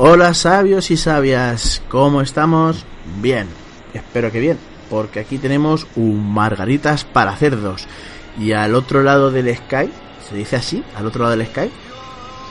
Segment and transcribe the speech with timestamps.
[0.00, 2.86] Hola sabios y sabias, ¿cómo estamos?
[3.20, 3.48] Bien,
[3.92, 4.56] espero que bien,
[4.88, 7.88] porque aquí tenemos un margaritas para cerdos.
[8.38, 9.92] Y al otro lado del Skype,
[10.28, 10.84] ¿se dice así?
[10.96, 11.72] ¿Al otro lado del Skype?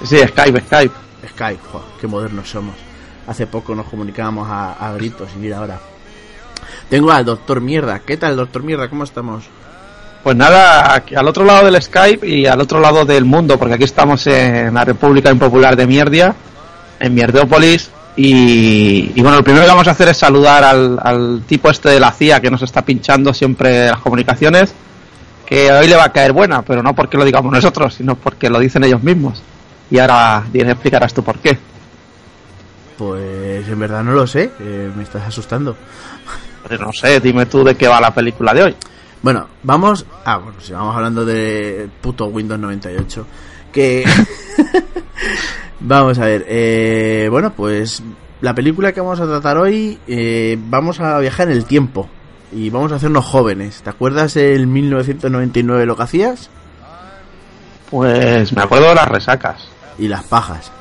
[0.03, 0.93] Sí, Skype, Skype.
[1.29, 2.75] Skype, joder, qué modernos somos.
[3.27, 5.79] Hace poco nos comunicábamos a, a gritos y mira ahora.
[6.89, 7.99] Tengo al doctor Mierda.
[7.99, 8.89] ¿Qué tal, doctor Mierda?
[8.89, 9.45] ¿Cómo estamos?
[10.21, 13.75] Pues nada, aquí, al otro lado del Skype y al otro lado del mundo, porque
[13.75, 16.35] aquí estamos en la República Impopular de Mierdia,
[16.99, 17.91] en Mierdópolis.
[18.15, 21.89] Y, y bueno, lo primero que vamos a hacer es saludar al, al tipo este
[21.89, 24.73] de la CIA que nos está pinchando siempre las comunicaciones,
[25.45, 28.49] que hoy le va a caer buena, pero no porque lo digamos nosotros, sino porque
[28.49, 29.43] lo dicen ellos mismos.
[29.91, 31.57] Y ahora explicarás tú por qué.
[32.97, 35.77] Pues en verdad no lo sé, eh, me estás asustando.
[36.67, 38.75] Pues no sé, dime tú de qué va la película de hoy.
[39.21, 40.05] Bueno, vamos.
[40.25, 43.27] Ah, bueno, si vamos hablando de puto Windows 98.
[43.71, 44.03] Que.
[45.79, 46.45] vamos a ver.
[46.47, 48.01] Eh, bueno, pues
[48.41, 49.99] la película que vamos a tratar hoy.
[50.07, 52.09] Eh, vamos a viajar en el tiempo.
[52.51, 53.81] Y vamos a hacernos jóvenes.
[53.81, 56.49] ¿Te acuerdas el 1999 lo que hacías?
[57.89, 59.67] Pues me acuerdo de las resacas.
[59.97, 60.71] Y las pajas.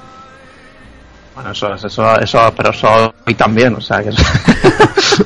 [1.34, 4.22] Bueno, eso, eso, eso, pero eso hoy también, o sea que eso,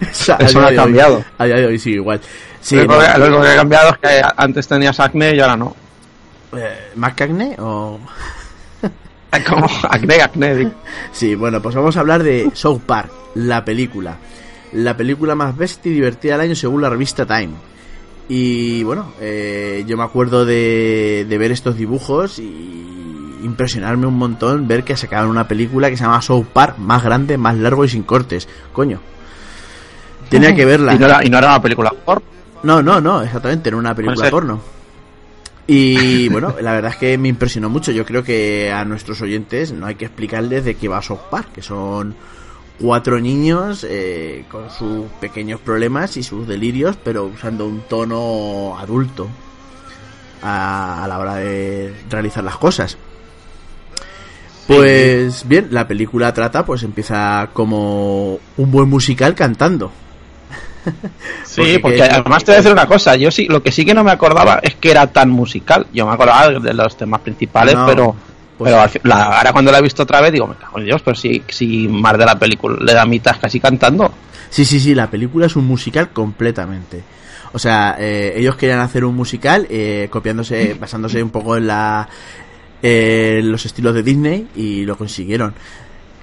[0.00, 1.24] Eso, eso no ha cambiado.
[1.38, 2.20] A día de hoy sigue igual.
[2.60, 5.34] Sí, lo, único no, que, lo único que ha cambiado es que antes tenías acné
[5.34, 5.74] y ahora no.
[6.56, 7.98] eh, ¿Más que acné o.?
[9.48, 10.72] Como acné, acné.
[11.10, 14.18] Sí, bueno, pues vamos a hablar de South Park, la película.
[14.72, 17.52] La película más bestia y divertida del año según la revista Time.
[18.28, 24.68] Y bueno, eh, yo me acuerdo de, de ver estos dibujos y impresionarme un montón
[24.68, 27.88] ver que sacaban una película que se llama South Park, más grande, más largo y
[27.88, 28.48] sin cortes.
[28.72, 29.00] Coño.
[30.28, 30.94] Tenía que verla.
[30.94, 32.22] Y no era, y no era una película por.
[32.62, 34.60] No, no, no, exactamente, era una película porno.
[35.66, 37.92] Y bueno, la verdad es que me impresionó mucho.
[37.92, 41.52] Yo creo que a nuestros oyentes no hay que explicarles de qué va South Park,
[41.54, 42.14] que son
[42.80, 49.28] cuatro niños eh, con sus pequeños problemas y sus delirios, pero usando un tono adulto
[50.42, 52.98] a, a la hora de realizar las cosas.
[54.66, 59.92] Pues bien, la película trata, pues empieza como un buen musical cantando.
[61.44, 63.16] Sí, Porque porque que- además te voy a decir una cosa.
[63.16, 65.86] Yo sí, lo que sí que no me acordaba es que era tan musical.
[65.92, 68.16] Yo me acordaba de los temas principales, No, pero.
[68.58, 71.02] pues- pero la- ahora cuando la he visto otra vez digo, me cago en Dios,
[71.02, 74.12] pero si, si más de la película le da mitad casi cantando.
[74.50, 77.02] Sí, sí, sí, la película es un musical completamente.
[77.54, 82.08] O sea, eh, ellos querían hacer un musical eh, copiándose, basándose un poco en la
[82.82, 85.54] eh, los estilos de Disney y lo consiguieron.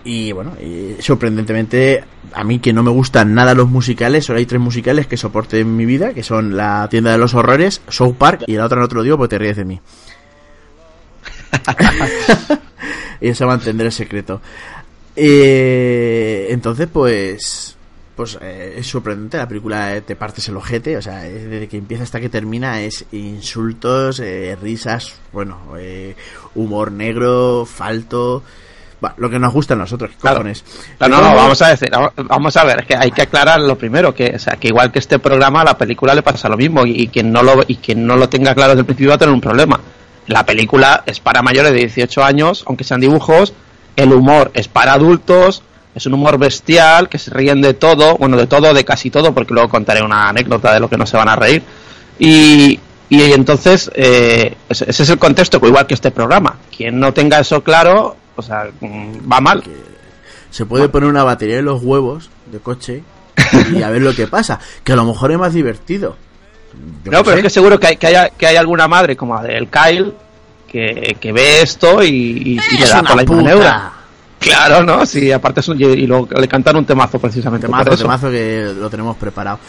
[0.03, 4.45] Y bueno, y sorprendentemente, a mí que no me gustan nada los musicales, solo hay
[4.45, 8.15] tres musicales que soporte en mi vida, que son La Tienda de los Horrores, South
[8.17, 9.81] Park y la otra no te lo digo porque te ríes de mí.
[13.21, 14.41] y eso va a entender el secreto.
[15.15, 17.75] Eh, entonces, pues,
[18.15, 19.37] pues eh, es sorprendente.
[19.37, 22.29] La película eh, te partes el ojete, o sea, es desde que empieza hasta que
[22.29, 26.15] termina es insultos, eh, risas, bueno, eh,
[26.55, 28.43] humor negro, falto.
[29.17, 30.37] Lo que nos gusta a nosotros, ¿qué Claro.
[30.37, 30.63] cojones?
[30.99, 31.89] No, no, no, vamos a decir,
[32.25, 34.91] vamos a ver, es que hay que aclarar lo primero, que, o sea, que igual
[34.91, 37.63] que este programa, a la película le pasa lo mismo, y, y quien no lo,
[37.67, 39.79] y quien no lo tenga claro desde el principio va a tener un problema.
[40.27, 43.53] La película es para mayores de 18 años, aunque sean dibujos,
[43.95, 45.63] el humor es para adultos,
[45.95, 49.33] es un humor bestial, que se ríen de todo, bueno, de todo, de casi todo,
[49.33, 51.63] porque luego contaré una anécdota de lo que no se van a reír.
[52.19, 56.57] Y, y entonces, eh, ese es el contexto, igual que este programa.
[56.75, 58.67] Quien no tenga eso claro, o sea,
[59.31, 59.63] va mal.
[60.49, 63.03] Se puede poner una batería en los huevos de coche
[63.73, 64.59] y a ver lo que pasa.
[64.83, 66.15] Que a lo mejor es más divertido.
[67.03, 67.37] Yo No, pero sé.
[67.37, 70.13] es que seguro que hay, que haya, que hay alguna madre como la del Kyle
[70.67, 73.93] que, que ve esto y, y- y le da por la puta.
[74.39, 75.05] Claro, ¿no?
[75.05, 78.73] Sí, aparte es un, y, y luego le cantan un temazo precisamente por Temazo, que
[78.79, 79.59] lo tenemos preparado.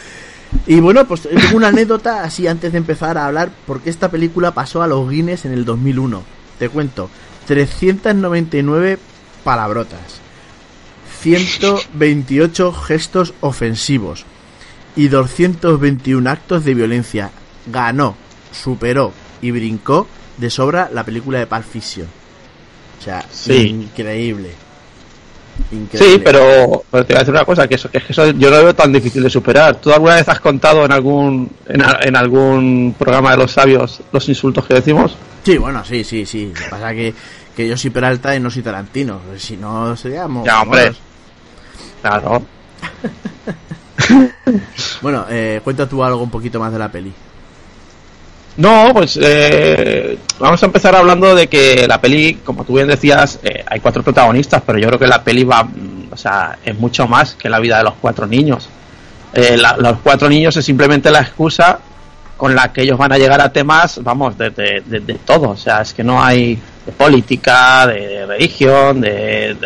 [0.66, 4.52] Y bueno, pues tengo una anécdota así antes de empezar a hablar, porque esta película
[4.52, 6.22] pasó a los Guinness en el 2001.
[6.58, 7.08] Te cuento,
[7.50, 8.96] 399
[9.42, 10.20] palabrotas,
[11.20, 14.24] 128 gestos ofensivos
[14.94, 17.32] y 221 actos de violencia.
[17.66, 18.14] Ganó,
[18.52, 19.12] superó
[19.42, 20.06] y brincó
[20.36, 22.06] de sobra la película de Pulp Fiction.
[23.00, 23.66] O sea, Sí.
[23.66, 24.52] increíble.
[25.72, 25.98] Increíble.
[26.16, 28.26] Sí, pero, pero te voy a decir una cosa, que eso, que es que eso
[28.30, 29.76] yo no lo veo tan difícil de superar.
[29.76, 34.00] ¿Tú alguna vez has contado en algún en, a- en algún programa de los sabios
[34.12, 35.16] los insultos que decimos?
[35.44, 36.46] Sí, bueno, sí, sí, sí.
[36.46, 37.14] Lo que pasa que,
[37.56, 39.20] que yo soy Peralta y no soy Tarantino.
[39.36, 40.44] Si no, seríamos...
[40.46, 40.92] Ya, hombre.
[42.02, 42.42] Claro.
[45.02, 47.12] Bueno, eh, cuenta tú algo un poquito más de la peli.
[48.60, 53.38] No, pues eh, vamos a empezar hablando de que la peli, como tú bien decías,
[53.42, 56.76] eh, hay cuatro protagonistas, pero yo creo que la peli va, mm, o sea, es
[56.78, 58.68] mucho más que la vida de los cuatro niños.
[59.32, 61.78] Eh, la- los cuatro niños es simplemente la excusa
[62.36, 65.50] con la que ellos van a llegar a temas, vamos, de, de- de- todo.
[65.50, 69.56] O sea, es que no hay de política, de, religión, de,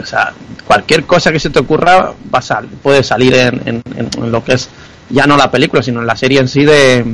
[0.00, 0.32] o sea,
[0.64, 4.68] cualquier cosa que se te ocurra a puede salir en- en- en lo que es
[5.10, 7.04] ya no la película, sino en la serie en sí de,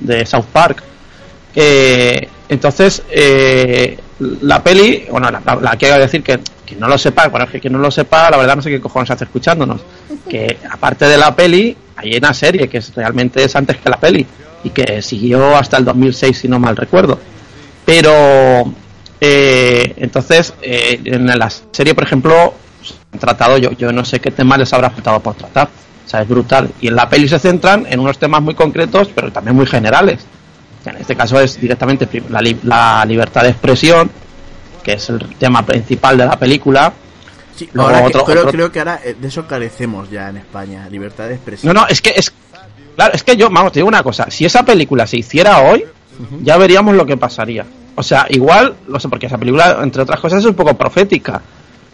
[0.00, 0.82] de South Park.
[1.54, 3.98] Eh, entonces, eh,
[4.42, 7.60] la peli, bueno, la, la, la quiero decir que, que no lo sepa, bueno, que,
[7.60, 9.80] que no lo sepa, la verdad no sé qué cojones hace escuchándonos.
[10.28, 13.98] Que aparte de la peli, hay una serie que es, realmente es antes que la
[13.98, 14.26] peli
[14.62, 17.18] y que siguió hasta el 2006, si no mal recuerdo.
[17.86, 18.70] Pero,
[19.20, 22.52] eh, entonces, eh, en la serie, por ejemplo,
[23.10, 25.70] han tratado, yo, yo no sé qué temas les habrá faltado por tratar.
[26.08, 26.70] O sea, es brutal.
[26.80, 30.20] Y en la peli se centran en unos temas muy concretos, pero también muy generales.
[30.86, 34.10] En este caso es directamente la, li- la libertad de expresión,
[34.82, 36.90] que es el tema principal de la película.
[37.54, 40.30] Sí, Luego ahora que- otro- creo, otro- creo que ahora eh, de eso carecemos ya
[40.30, 41.74] en España, libertad de expresión.
[41.74, 42.32] No, no, es que es
[42.96, 45.84] claro, es que yo, vamos, te digo una cosa, si esa película se hiciera hoy,
[46.42, 47.66] ya veríamos lo que pasaría.
[47.96, 51.42] O sea, igual, no sé, porque esa película, entre otras cosas, es un poco profética.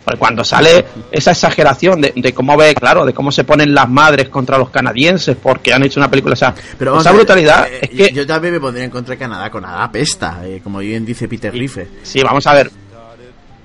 [0.04, 3.88] Porque cuando sale esa exageración de, de cómo ve, claro, de cómo se ponen las
[3.88, 7.78] madres contra los canadienses porque han hecho una película, o sea, Pero esa brutalidad eh,
[7.82, 9.50] es que yo también me pondría en contra de Canadá.
[9.50, 11.88] Canadá pesta, eh, como bien dice Peter Rife.
[12.02, 12.70] Sí, vamos a ver.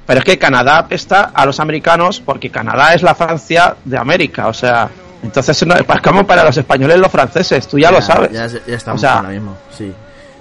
[0.06, 4.48] Pero es que Canadá apesta a los americanos porque Canadá es la Francia de América.
[4.48, 4.90] O sea,
[5.22, 8.32] entonces no, como para los españoles los franceses, tú ya, lo sabes.
[8.32, 9.92] Ya, ya estamos O sea, con lo mismo, sí.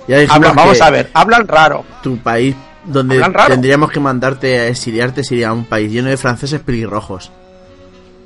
[0.07, 1.85] Ya Hablan- vamos a ver, hablan raro.
[2.03, 2.55] Tu país
[2.89, 7.31] donde tendríamos que mandarte a exiliarte sería un país lleno de franceses pelirrojos.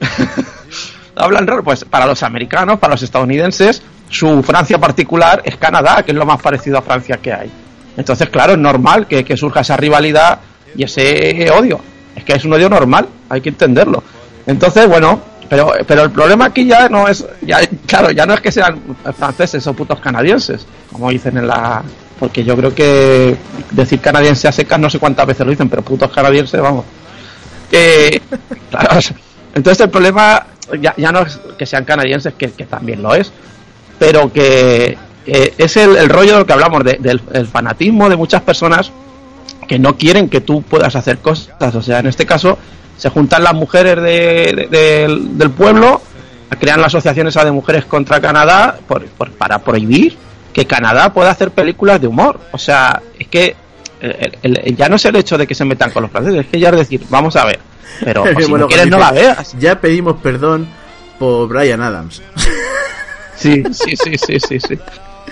[1.16, 6.12] Hablan raro, pues para los americanos, para los estadounidenses, su Francia particular es Canadá, que
[6.12, 7.50] es lo más parecido a Francia que hay.
[7.96, 10.40] Entonces, claro, es normal que, que surja esa rivalidad
[10.74, 11.80] y ese odio.
[12.16, 14.02] Es que es un odio normal, hay que entenderlo.
[14.46, 18.40] Entonces, bueno, pero, pero el problema aquí ya no es, ya, claro, ya no es
[18.40, 18.80] que sean
[19.16, 21.82] franceses o putos canadienses, como dicen en la...
[22.22, 23.36] Porque yo creo que
[23.72, 26.84] decir canadiense a secas no sé cuántas veces lo dicen, pero putos canadienses, vamos.
[28.70, 29.00] Claro,
[29.56, 30.46] entonces el problema
[30.80, 33.32] ya, ya no es que sean canadienses, que, que también lo es,
[33.98, 34.96] pero que
[35.26, 38.42] eh, es el, el rollo de lo que hablamos, de- del el fanatismo de muchas
[38.42, 38.92] personas
[39.66, 41.74] que no quieren que tú puedas hacer cosas.
[41.74, 42.56] O sea, en este caso,
[42.96, 46.00] se juntan las mujeres de- de- del, del pueblo,
[46.60, 50.16] crean la asociación esa de mujeres contra Canadá por- por- para prohibir
[50.52, 52.40] que Canadá pueda hacer películas de humor.
[52.52, 53.54] O sea, es que
[54.00, 56.40] el- el- el- ya no es el hecho de que se metan con los franceses,
[56.40, 57.60] es que ya es decir, vamos a ver,
[58.04, 59.54] pero pues, si Bueno, no quieres no la veas.
[59.58, 60.66] Ya pedimos perdón
[61.18, 62.22] por Brian Adams.
[63.36, 64.78] Sí, sí, sí, sí, sí, sí.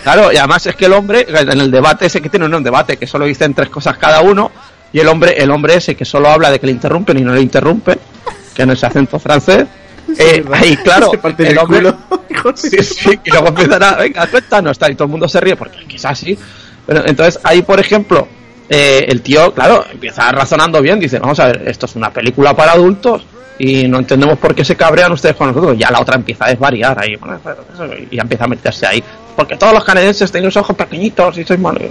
[0.03, 2.65] Claro, y además es que el hombre, en el debate ese que tiene, no un
[2.65, 4.51] debate, que solo dicen tres cosas cada uno,
[4.93, 7.33] y el hombre, el hombre ese que solo habla de que le interrumpen y no
[7.33, 7.99] le interrumpen,
[8.55, 9.67] que en ese acento francés,
[10.19, 11.93] eh, ahí claro, el hombre,
[12.55, 15.57] sí, sí, y luego empiezan a, venga, cuéntanos, tal, y todo el mundo se ríe
[15.57, 16.39] porque es así.
[16.87, 18.27] Pero entonces ahí, por ejemplo,
[18.69, 22.55] eh, el tío, claro, empieza razonando bien, dice, vamos a ver, esto es una película
[22.55, 23.25] para adultos
[23.59, 25.77] y no entendemos por qué se cabrean ustedes con nosotros.
[25.77, 27.39] Ya la otra empieza a desvariar ahí, bueno,
[28.11, 29.05] y ya empieza a meterse ahí.
[29.41, 31.83] Porque todos los canadienses tienen los ojos pequeñitos y sois malos.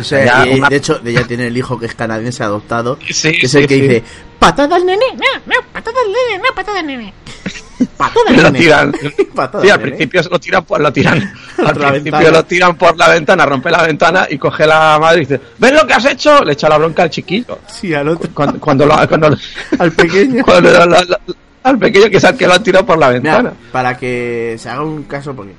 [0.00, 2.42] O sea, Ya, y- y una- de hecho, ella tiene el hijo que es canadiense
[2.44, 3.80] adoptado, Sí, que es sí, el que sí.
[3.80, 4.02] dice,
[4.38, 7.12] patada al nene, no, no, patada al nene, no, patada al nene.
[7.96, 8.92] Patada al lo tiran.
[9.34, 9.88] Patada Sí, al nene.
[9.90, 11.32] principio lo tiran por, lo tiran,
[11.64, 12.30] al principio ventana.
[12.30, 15.72] lo tiran por la ventana, rompe la ventana y coge la madre y dice, ¿ves
[15.72, 16.44] lo que has hecho?
[16.44, 17.58] Le echa la bronca al chiquillo.
[17.68, 19.36] Sí, al otro, Cuando, cuando lo, cuando,
[19.78, 20.44] al pequeño.
[20.44, 21.18] cuando lo- lo-
[21.64, 23.52] al pequeño que es al que lo han tirado por la Mira, ventana.
[23.72, 25.52] para que se haga un caso, porque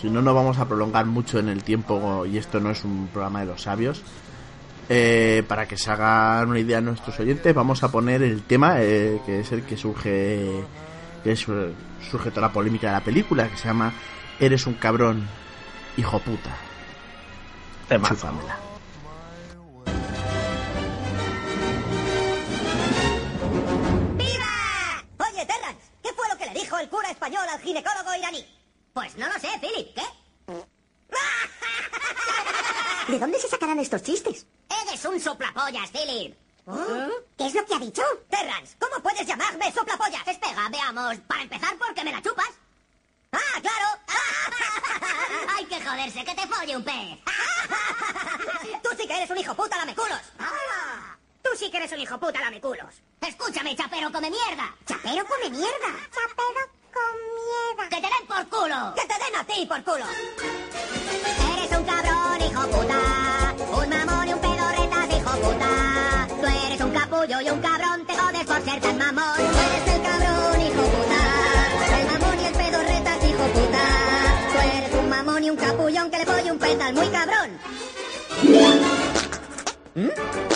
[0.00, 3.08] si no nos vamos a prolongar mucho en el tiempo y esto no es un
[3.08, 4.02] programa de los sabios,
[4.88, 9.20] eh, para que se hagan una idea nuestros oyentes, vamos a poner el tema eh,
[9.26, 10.62] que es el que surge,
[11.24, 13.92] que es, surge toda la polémica de la película, que se llama
[14.38, 15.26] Eres un cabrón,
[15.96, 16.50] hijo puta.
[17.88, 18.08] Tema.
[18.08, 18.58] Chúfamela.
[24.16, 25.28] ¡Viva!
[25.30, 28.55] Oye, Terrance, ¿qué fue lo que le dijo el cura español al ginecólogo iraní?
[28.96, 30.02] Pues no lo sé, Philip, ¿qué?
[33.12, 34.46] ¿De dónde se sacarán estos chistes?
[34.70, 36.34] Eres un soplapollas, Philip.
[37.36, 38.00] ¿Qué es lo que ha dicho?
[38.30, 40.26] Terrance, ¿cómo puedes llamarme soplapollas?
[40.26, 41.18] Espera, veamos.
[41.28, 42.48] Para empezar, ¿por qué me la chupas?
[43.32, 44.00] ¡Ah, claro!
[45.58, 47.18] ¡Hay que joderse, que te folle un pez!
[48.82, 50.22] ¡Tú sí que eres un hijo puta lameculos!
[51.42, 52.94] ¡Tú sí que eres un hijo puta lameculos!
[53.20, 54.74] ¡Escúchame, chapero come mierda!
[54.86, 55.92] Chapero come mierda.
[56.10, 57.88] Chapero con.
[57.88, 58.94] ¡Que te den por culo!
[58.94, 60.06] ¡Que te den a ti por culo!
[61.52, 63.00] Eres un cabrón, hijo puta.
[63.78, 65.70] Un mamón y un pedorretas, hijo puta.
[66.40, 69.36] Tú eres un capullo y un cabrón, te jodes por ser tan mamón.
[69.36, 71.20] Tú eres el cabrón, hijo puta.
[71.98, 73.84] El mamón y el pedorretas, hijo puta.
[74.52, 77.58] Tú eres un mamón y un capullón que le pone un petal muy cabrón.
[79.94, 80.55] ¿Qué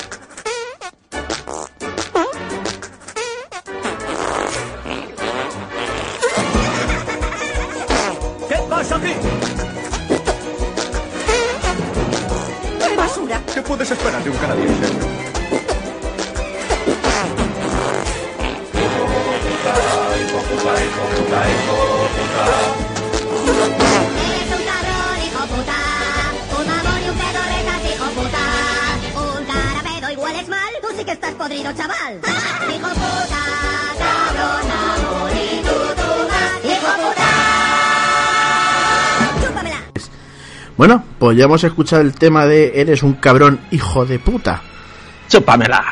[13.70, 14.86] puedes esperar de un canadiense?
[30.80, 32.20] Tú sí que estás podrido, chaval.
[32.74, 33.40] Hijo puta,
[35.62, 36.64] tú, tú más.
[36.64, 37.39] Hijo puta.
[40.80, 44.62] Bueno, pues ya hemos escuchado el tema de Eres un cabrón hijo de puta.
[45.28, 45.84] chúpamela.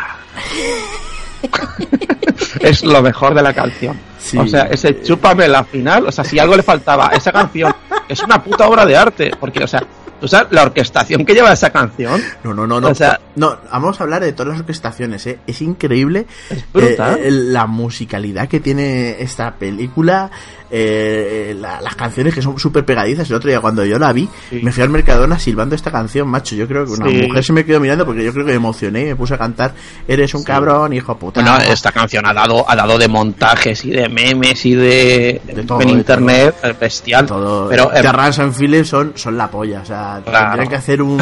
[2.60, 4.00] es lo mejor de la canción.
[4.18, 4.38] Sí.
[4.38, 7.70] O sea, ese chúpamela final, o sea, si algo le faltaba a esa canción,
[8.08, 9.82] es una puta obra de arte, porque, o sea,
[10.18, 12.22] tú sabes la orquestación que lleva esa canción.
[12.42, 12.88] No, no, no, no.
[12.88, 15.38] O sea- no, vamos a hablar de todas las orquestaciones, ¿eh?
[15.46, 17.18] Es increíble Es brutal.
[17.22, 20.30] eh, la musicalidad que tiene esta película,
[20.70, 23.28] eh, la- las canciones que son súper pegadizas.
[23.30, 24.60] El otro día cuando yo la vi, Sí.
[24.62, 26.54] me fui al Mercadona silbando esta canción, macho.
[26.54, 27.22] Yo creo que una Sí.
[27.26, 29.38] mujer se me quedó mirando porque yo creo que me emocioné y me puse a
[29.38, 29.72] cantar
[30.06, 31.40] Eres un cabrón, hijo puta.
[31.42, 35.62] Bueno, esta canción ha dado, ha dado de montajes y de memes y de, De
[35.64, 37.26] todo, en de internet, eh, bestial.
[37.26, 37.68] todo.
[37.68, 39.80] Pero eh, Terrance and Philip son, son la polla.
[39.82, 40.46] O sea, Claro.
[40.48, 41.18] tendrían que hacer un,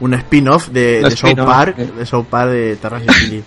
[0.00, 1.88] un spin-off de, de South Park, eh.
[1.98, 3.44] de South Park de Terrance and Philip.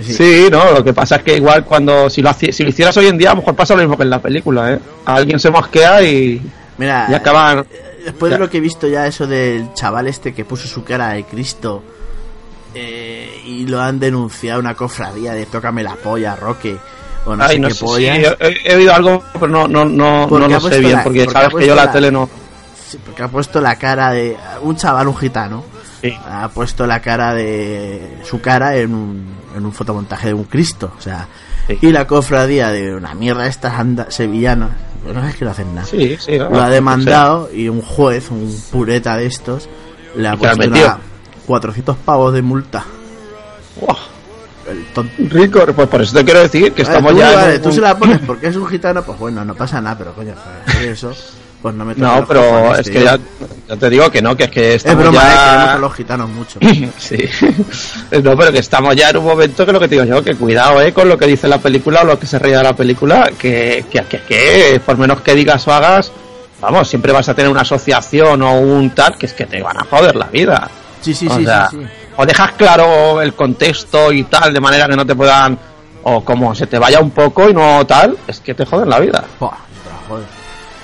[0.00, 0.14] Sí.
[0.14, 2.96] Sí, no, lo que pasa es que igual cuando si lo, haci- si lo hicieras
[2.96, 4.78] hoy en día a lo mejor pasa lo mismo que en la película, ¿eh?
[5.04, 6.40] Alguien se mosquea y,
[6.78, 7.66] Mira, y acaban...
[8.04, 11.10] Después de lo que he visto ya, eso del chaval este que puso su cara
[11.10, 11.82] de Cristo
[12.74, 16.76] eh, y lo han denunciado una cofradía de tócame la polla, Roque,
[17.26, 18.16] o no Ay, sé no qué sé polla.
[18.16, 21.24] he, he oído algo, pero no, no, no, ¿Por no lo sé bien, la- porque
[21.24, 22.28] por qué ha sabes que yo la, la- tele no...
[22.88, 25.64] Sí, porque ha puesto la cara de un chaval, un gitano,
[26.00, 26.12] Sí.
[26.26, 29.24] ha puesto la cara de su cara en un,
[29.56, 31.28] en un fotomontaje de un Cristo, o sea,
[31.68, 31.78] Sí.
[31.80, 34.70] y la cofradía de una mierda estas anda sevillana,
[35.04, 35.86] pues no es que no hacen nada.
[35.86, 36.38] Sí, sí.
[36.38, 39.68] no, lo ha demandado y un juez, un pureta de estos,
[40.16, 40.98] le ha ¿Y qué le ha puesto una
[41.46, 42.84] 400 pavos de multa.
[44.68, 45.12] El tonto.
[45.30, 47.32] rico, pues por eso te quiero decir que estamos tú, ya...
[47.34, 49.98] vale, un- tú se la pones porque es un gitano, pues bueno, no pasa nada,
[49.98, 50.34] pero coño,
[50.84, 51.12] eso,
[51.62, 53.16] pues no me No, pero es que ya,
[53.68, 55.28] ya te digo que no, que es que Es estamos broma, ya...
[55.28, 56.58] eh, queremos a los gitanos mucho.
[56.98, 57.16] Sí,
[58.22, 60.34] no, pero que estamos ya en un momento que lo que te digo yo, que
[60.34, 62.74] cuidado eh, con lo que dice la película o lo que se ríe de la
[62.74, 66.10] película, que, que, que, que por menos que digas o hagas,
[66.60, 69.78] vamos, siempre vas a tener una asociación o un tal, que es que te van
[69.78, 70.68] a joder la vida.
[71.00, 71.86] Sí, sí, o, sí, sea, sí, sí.
[72.16, 75.56] o dejas claro el contexto y tal, de manera que no te puedan,
[76.02, 78.98] o como se te vaya un poco y no tal, es que te joden la
[78.98, 79.24] vida.
[79.38, 79.56] Buah,
[80.08, 80.41] joder.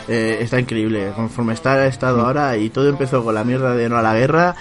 [0.09, 3.89] Eh, está increíble, conforme está el estado ahora y todo empezó con la mierda de
[3.91, 4.55] no a la guerra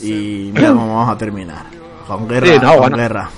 [0.00, 1.64] y mira cómo vamos a terminar.
[2.06, 2.96] Con guerra, Sí, no, con bueno.
[2.96, 3.30] guerra.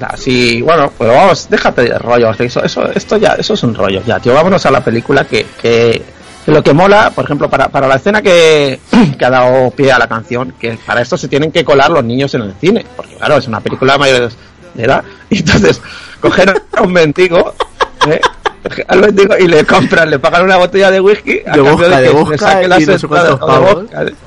[0.00, 2.38] Así, bueno, pero vamos, déjate de rollos.
[2.40, 4.34] Eso, eso, esto ya, eso son rollos ya, tío.
[4.34, 6.02] Vámonos a la película que, que,
[6.44, 8.80] que lo que mola, por ejemplo, para, para la escena que,
[9.18, 12.04] que ha dado pie a la canción, que para esto se tienen que colar los
[12.04, 14.36] niños en el cine, porque claro, es una película de mayores
[14.74, 15.80] de edad, y entonces
[16.20, 17.54] coger a un mendigo,
[18.08, 18.20] ¿eh?
[18.88, 22.00] Al mendigo y le compran, le pagan una botella de whisky a De cambio de
[22.00, 23.40] de que le saque las entradas,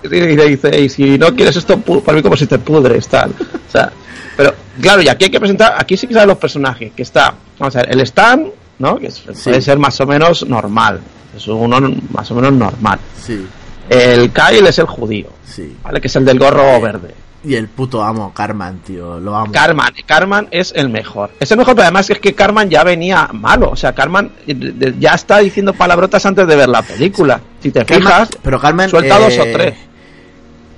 [0.03, 3.31] y le dice, y si no quieres esto, para mí como si te pudres, tal.
[3.31, 3.91] O sea,
[4.35, 7.33] pero claro, y aquí hay que presentar, aquí sí que saben los personajes, que está,
[7.57, 8.47] vamos a ver, el Stan,
[8.79, 8.99] ¿no?
[8.99, 9.11] Que
[9.43, 10.99] puede ser más o menos normal,
[11.35, 11.79] es uno
[12.11, 12.99] más o menos normal.
[13.19, 13.45] Sí,
[13.89, 15.75] El Kyle es el judío, sí.
[15.83, 15.99] ¿vale?
[15.99, 17.26] Que es el del gorro verde.
[17.47, 19.51] Y el puto amo, Carman, tío, lo amo.
[19.53, 21.31] Carman, Carman es el mejor.
[21.39, 23.69] Es el mejor, pero además es que Carman ya venía malo.
[23.69, 27.39] O sea, Carman eh, ya está diciendo palabrotas antes de ver la película.
[27.61, 29.75] Si te Carman- fijas, pero Carmen suelta dos o tres.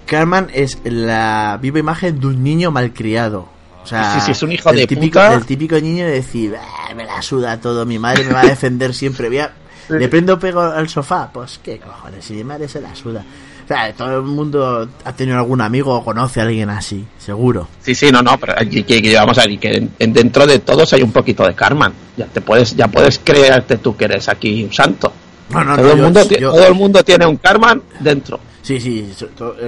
[0.05, 3.47] Carmen es la viva imagen de un niño malcriado.
[3.83, 5.33] O sea, Sí, sí, es un hijo el de típico, puta.
[5.35, 8.45] El típico niño de decir, "Ah, me la suda todo, mi madre me va a
[8.45, 9.27] defender siempre.
[9.29, 9.53] Voy a-
[9.89, 11.29] Le prendo pego al sofá.
[11.33, 13.23] Pues qué cojones, si mi madre se la suda.
[13.69, 17.67] Sea, todo el mundo ha tenido algún amigo o conoce a alguien así, seguro.
[17.83, 20.47] Sí, sí, no, no, pero aquí que, que vamos a ver, que en- en- dentro
[20.47, 21.93] de todos hay un poquito de Carman.
[22.17, 25.13] Ya te puedes, ya puedes creerte tú que eres aquí un santo.
[25.51, 28.39] No, no, todo, no, el yo- mundo, yo- todo el mundo tiene un Carman dentro.
[28.63, 29.13] Sí, sí,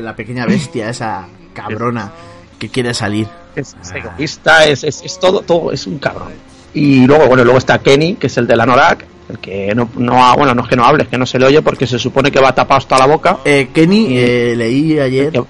[0.01, 2.11] la pequeña bestia, esa cabrona
[2.57, 3.27] que quiere salir.
[3.55, 6.33] Es, es egoísta, es, es, es todo, todo, es un cabrón.
[6.73, 9.89] Y luego, bueno, luego está Kenny, que es el de la Norak, el que no,
[9.97, 11.87] no ha- bueno, no es que no hable, es que no se le oye porque
[11.87, 13.37] se supone que va tapado hasta la boca.
[13.45, 15.43] Eh, Kenny, Y- eh, leí ayer, Que-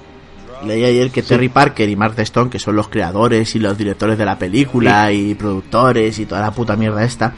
[0.65, 4.17] leí ayer que Terry Parker y Mark Stone, que son los creadores y los directores
[4.17, 7.33] de la película y productores y toda la puta mierda esta,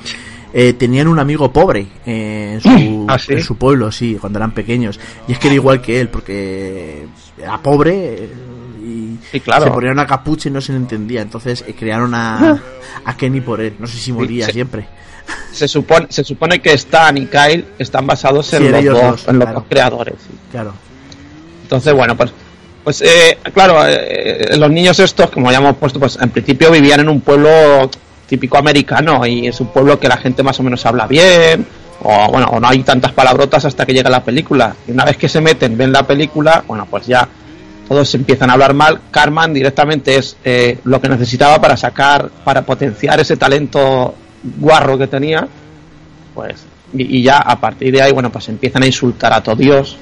[0.56, 3.34] eh, tenían un amigo pobre eh, en, su, ¿Ah, sí?
[3.34, 5.00] en su pueblo, sí, cuando eran pequeños.
[5.28, 7.08] Y es que era igual que él, porque
[7.42, 7.94] era pobre
[8.26, 8.30] eh,
[9.34, 9.66] Sí, claro.
[9.66, 11.22] se ponía una capucha y no se le entendía.
[11.22, 12.62] Entonces eh, crearon a,
[13.04, 13.76] a Kenny por él.
[13.80, 14.54] No sé si moría sí.
[14.54, 14.86] siempre.
[15.52, 19.12] Se supone, se supone que Stan y Kyle están basados en Sí, los ellos dos,
[19.12, 20.16] dos, en los dos creadores.
[20.52, 20.74] Claro.
[21.64, 22.32] Entonces, bueno, pues,
[22.84, 27.00] pues eh, claro, eh, los niños estos, como ya hemos puesto, pues en principio vivían
[27.00, 27.90] en un pueblo
[28.28, 31.66] típico americano y es un pueblo que la gente más o menos habla bien,
[32.02, 34.76] o bueno, o no hay tantas palabrotas hasta que llega la película.
[34.88, 37.28] Y una vez que se meten, ven la película, bueno, pues ya
[37.88, 39.02] todos empiezan a hablar mal.
[39.12, 44.16] Carman directamente es eh, lo que necesitaba para sacar, para potenciar ese talento
[44.60, 45.48] guarro que tenía,
[46.34, 49.56] pues, y, y ya a partir de ahí, bueno, pues empiezan a insultar a todo
[49.56, 49.98] Dios.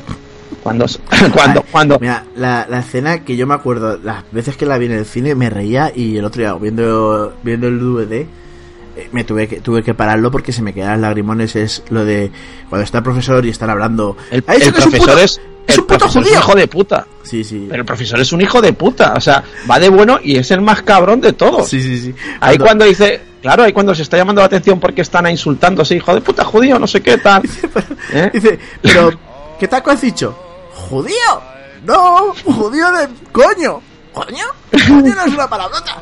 [0.63, 0.85] Cuando,
[1.33, 4.87] cuando, cuando, Mira, la, la escena que yo me acuerdo, las veces que la vi
[4.87, 8.27] en el cine me reía y el otro día viendo, viendo el DVD
[8.97, 11.55] eh, me tuve que, tuve que pararlo porque se me quedaban lagrimones.
[11.55, 12.31] Es lo de
[12.69, 14.17] cuando está el profesor y están hablando.
[14.29, 16.39] El, "Ha dicho el profesor es, es un puto profesor es judío.
[16.39, 17.07] un hijo de puta.
[17.23, 17.67] Sí, sí.
[17.69, 19.13] Pero el profesor es un hijo de puta.
[19.15, 21.67] O sea, va de bueno y es el más cabrón de todos.
[21.67, 22.15] Sí, sí, sí.
[22.39, 26.13] Ahí cuando dice, claro, ahí cuando se está llamando la atención porque están insultándose, hijo
[26.13, 27.43] de puta judío, no sé qué tal.
[28.13, 28.29] ¿Eh?
[28.33, 29.11] Dice, pero,
[29.59, 30.37] ¿qué taco has dicho?
[30.89, 31.41] ¿Judío?
[31.85, 33.81] No, judío de coño.
[34.13, 34.45] ¿Coño?
[34.71, 36.01] Coño no es una palabrota.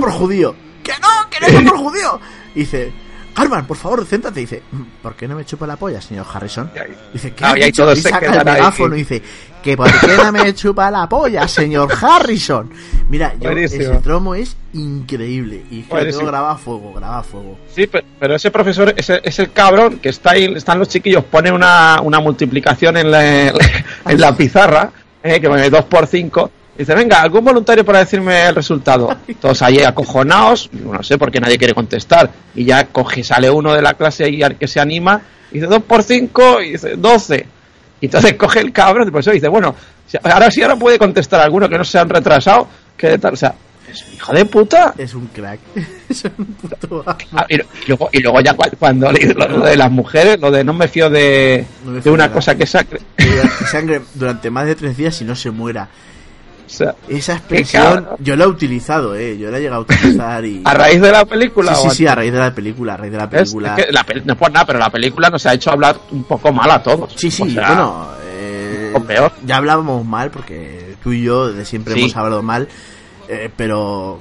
[0.00, 0.54] Por judío.
[0.82, 2.20] Que no, que no es por judío.
[2.54, 2.92] Dice,
[3.36, 4.40] Carmen, por favor, céntrate.
[4.40, 6.70] Dice, "Mm, ¿por qué no me chupa la polla, señor Harrison?
[7.12, 9.22] Dice, ¿qué Ah, y todos Y saca el megáfono y dice,
[9.62, 12.70] que por qué no me chupa la polla, señor Harrison.
[13.10, 15.62] Mira, yo, ese tromo es increíble.
[15.70, 16.26] Y que lo tengo Buenísimo.
[16.28, 17.58] grabado a fuego, grabado a fuego.
[17.74, 20.88] Sí, pe- pero ese profesor es el, es el cabrón que está ahí, están los
[20.88, 23.48] chiquillos, pone una, una multiplicación en la,
[24.06, 24.90] en la pizarra,
[25.22, 29.16] eh, que pone 2 por 5 Dice, venga, algún voluntario para decirme el resultado.
[29.40, 32.30] Todos ahí acojonados, no sé por qué nadie quiere contestar.
[32.54, 35.66] Y ya coge, sale uno de la clase y al que se anima, y dice
[35.66, 37.46] 2 por 5 y dice 12.
[38.00, 39.74] Y entonces coge el cabrón, pues, y dice, bueno,
[40.24, 42.68] ahora sí, ahora puede contestar alguno que no se han retrasado.
[42.96, 43.54] Que tal, o sea,
[43.90, 44.94] es un hijo de puta.
[44.98, 45.60] Es un crack.
[46.10, 47.16] es un puto amo.
[47.32, 50.62] Ah, y, luego, y luego ya cua- cuando lo, lo de las mujeres, lo de
[50.64, 54.66] no me fío de, No me de una de la- cosa que sangre durante más
[54.66, 55.88] de tres días y no se muera.
[56.66, 59.38] O sea, Esa expresión yo la he utilizado, eh.
[59.38, 60.62] Yo la he llegado a utilizar y.
[60.64, 61.74] a raíz de la película.
[61.76, 63.76] Sí, sí, sí, a raíz de la película, a raíz de la película.
[63.76, 66.24] es que la no es por nada, pero la película nos ha hecho hablar un
[66.24, 67.12] poco mal a todos.
[67.14, 68.08] Sí, sí, O sea, bueno.
[68.28, 69.32] eh, o peor.
[69.44, 72.00] Ya hablábamos mal porque tú y yo de siempre Sí.
[72.00, 72.68] hemos hablado mal.
[73.28, 74.18] eh, pero.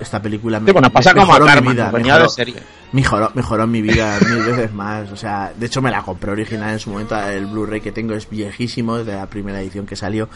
[0.00, 2.28] Esta película me, Sí, bueno, pasa me- como mejoró mi Carmen, vida, venía mejoró- de
[2.28, 2.54] serie.
[2.90, 5.12] Mejoró, mejoró mi vida mil veces más.
[5.12, 7.16] O sea, de hecho me la compré original en su momento.
[7.28, 10.28] El Blu-ray que tengo es viejísimo, es de la primera edición que salió.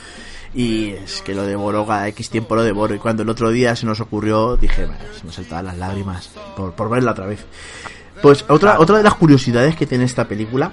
[0.56, 2.94] Y es que lo devoro cada X tiempo lo devoro.
[2.94, 6.30] Y cuando el otro día se nos ocurrió, dije, "Bueno, se me saltaban las lágrimas
[6.56, 7.44] por, por verla otra vez.
[8.22, 10.72] Pues otra, otra de las curiosidades que tiene esta película.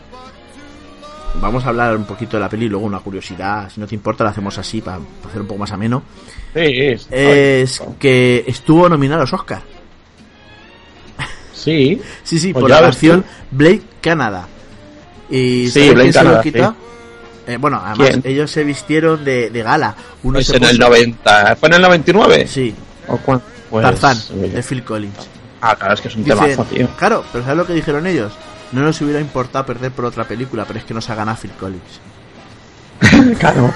[1.42, 3.70] Vamos a hablar un poquito de la peli y luego una curiosidad.
[3.70, 6.04] Si no te importa, la hacemos así para hacer un poco más ameno.
[6.54, 9.64] Sí, es- Es que estuvo nominado a los Oscar.
[11.54, 12.00] sí.
[12.24, 13.28] Sí, sí, Pues por la versión tú.
[13.52, 14.48] Blade Canada.
[15.30, 16.76] Y Sí, ¿sabes Blade quién se lo Canada, quita?
[17.46, 18.22] Eh, bueno, además ¿Quién?
[18.26, 19.96] ellos se vistieron de, de gala.
[20.24, 21.56] Uno Pues se en el puso- 90.
[21.58, 22.48] ¿Fue en el 99?
[22.48, 22.74] Sí,
[23.08, 25.18] ¿O cuán- pues- Tarzán, de Phil Collins.
[25.62, 26.88] Ah, claro, es que es un Dicen, temazo, tío.
[26.98, 28.34] claro, pero ¿sabes lo que dijeron ellos?
[28.72, 31.52] No nos hubiera importado perder por otra película, pero es que nos ha ganado Phil
[31.60, 32.00] Collins.
[33.40, 33.74] claro.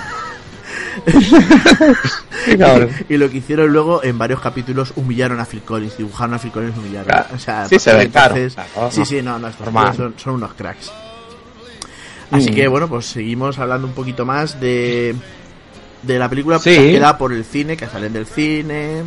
[3.10, 6.52] Y lo que hicieron luego en varios capítulos humillaron a Phil Collins, dibujaron a Phil
[6.52, 7.06] Collins y humillaron.
[7.08, 7.26] Claro.
[7.36, 9.06] O sea, Sí, se ve, claro, entonces- claro, sí, no.
[9.06, 10.92] sí, no, no, estos son, son unos cracks.
[12.32, 12.56] Así Mm.
[12.56, 15.16] que bueno, pues seguimos hablando un poquito más de
[16.04, 16.76] de la película Sí.
[16.76, 19.04] que da por el cine, que salen del cine.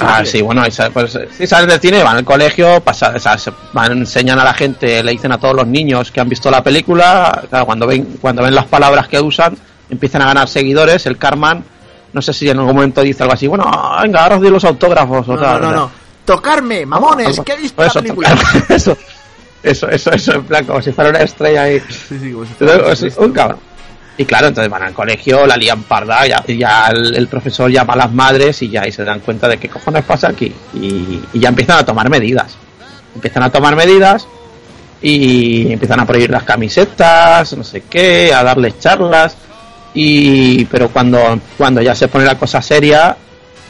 [0.00, 3.36] Ah, sí, bueno, pues, sí, salen del cine, van al colegio, pasa, o sea,
[3.72, 6.62] van, enseñan a la gente, le dicen a todos los niños que han visto la
[6.62, 9.56] película, claro, cuando ven, cuando ven las palabras que usan,
[9.90, 11.62] empiezan a ganar seguidores, el Carman,
[12.12, 13.70] no sé si en algún momento dice algo así, bueno,
[14.02, 15.90] venga, ahora os doy los autógrafos, o No, tal, no, no, no.
[16.24, 18.34] Tocarme, mamones, que he visto eso, la película.
[18.70, 18.96] Eso,
[19.62, 21.80] eso, eso, eso, en plan, como si fuera una estrella ahí.
[21.80, 23.22] Sí, sí, como si fuera Entonces, es Jesucristo.
[23.22, 23.58] un cabrón.
[24.18, 27.94] Y claro, entonces van al colegio, la lían parda, ya, ya el, el profesor llama
[27.94, 30.52] a las madres y ya y se dan cuenta de qué cojones pasa aquí.
[30.74, 32.56] Y, y ya empiezan a tomar medidas.
[33.14, 34.26] Empiezan a tomar medidas
[35.00, 39.36] y empiezan a prohibir las camisetas, no sé qué, a darles charlas.
[39.94, 43.16] Y pero cuando, cuando ya se pone la cosa seria,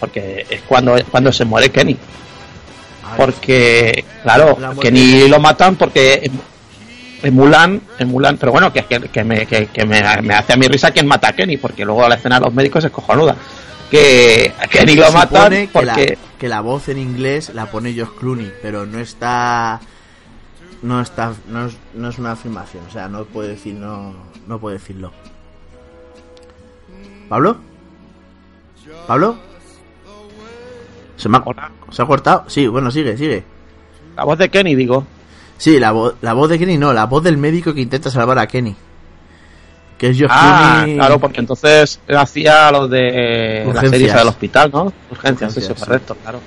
[0.00, 1.96] porque es cuando, cuando se muere Kenny.
[3.16, 6.30] Porque, claro, Kenny de- lo matan porque
[7.22, 10.52] en, Mulan, en Mulan, pero bueno, que, que, que me, que, que me, me hace
[10.52, 12.90] a mi risa quien mata a Kenny, porque luego la escena de los médicos es
[12.90, 13.36] cojonuda.
[13.90, 16.18] Que a Kenny lo matan que la, porque...
[16.38, 19.80] que la voz en inglés la pone Josh Clooney, pero no está
[20.80, 24.14] no está no es, no es una afirmación, o sea, no puede decir no
[24.48, 25.12] no puede decirlo.
[27.28, 27.56] ¿Pablo?
[29.06, 29.36] ¿Pablo?
[31.22, 31.44] ¿Se me ha,
[31.92, 32.44] ¿Se ha cortado?
[32.48, 33.44] Sí, bueno, sigue, sigue.
[34.16, 35.06] La voz de Kenny, digo.
[35.56, 38.38] Sí, la, vo- la voz de Kenny no, la voz del médico que intenta salvar
[38.40, 38.74] a Kenny.
[39.96, 43.90] Que es Josh Ah, claro, porque entonces hacía lo de la Urgencias.
[43.92, 44.82] serie esa del hospital, ¿no?
[44.82, 45.80] Urgencias, Urgencias, eso, sí.
[45.84, 46.40] correcto, claro.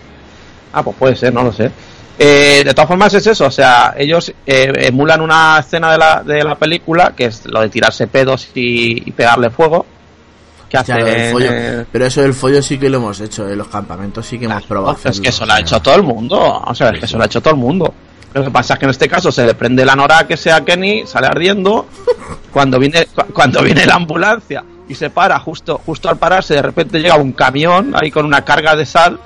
[0.74, 1.72] Ah, pues puede ser, no lo sé.
[2.20, 6.22] Eh, de todas formas es eso, o sea, ellos eh, emulan una escena de la,
[6.24, 9.86] de la película, que es lo de tirarse pedos y, y pegarle fuego,
[10.84, 10.92] que
[11.28, 11.48] el follo.
[11.92, 14.64] Pero eso del follo sí que lo hemos hecho, en los campamentos sí que hemos
[14.64, 14.98] probado.
[15.10, 17.24] es que eso lo ha hecho todo el mundo, o sea, es que eso lo
[17.24, 17.94] ha hecho todo el mundo.
[18.34, 20.64] Lo que pasa es que en este caso se le prende la nora que sea
[20.66, 21.86] Kenny, sale ardiendo,
[22.52, 26.62] cuando viene cu- cuando viene la ambulancia y se para, justo justo al pararse, de
[26.62, 29.18] repente llega un camión ahí con una carga de sal,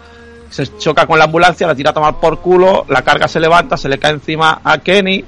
[0.51, 3.77] se choca con la ambulancia, la tira a tomar por culo, la carga se levanta,
[3.77, 5.23] se le cae encima a Kenny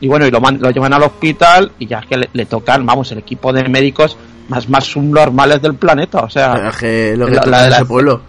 [0.00, 2.46] y bueno, y lo, man- lo llevan al hospital y ya es que le, le
[2.46, 4.16] tocan, vamos, el equipo de médicos
[4.48, 7.68] más más subnormales del planeta, o sea, Pero es que lo que La- la de
[7.70, 8.20] ese pueblo.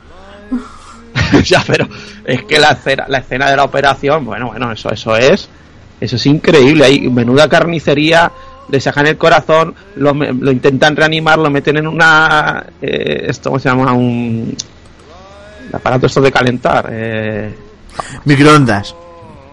[1.44, 1.88] ya, pero
[2.26, 5.48] es que la escena, la escena de la operación, bueno, bueno, eso, eso es,
[6.00, 6.86] eso es increíble.
[6.86, 8.32] Hay menuda carnicería,
[8.70, 13.60] le sacan el corazón, lo, lo intentan reanimar, lo meten en una, eh, esto cómo
[13.60, 14.56] se llama, un
[15.70, 17.54] el aparato esto de calentar, eh,
[18.24, 18.96] Microondas.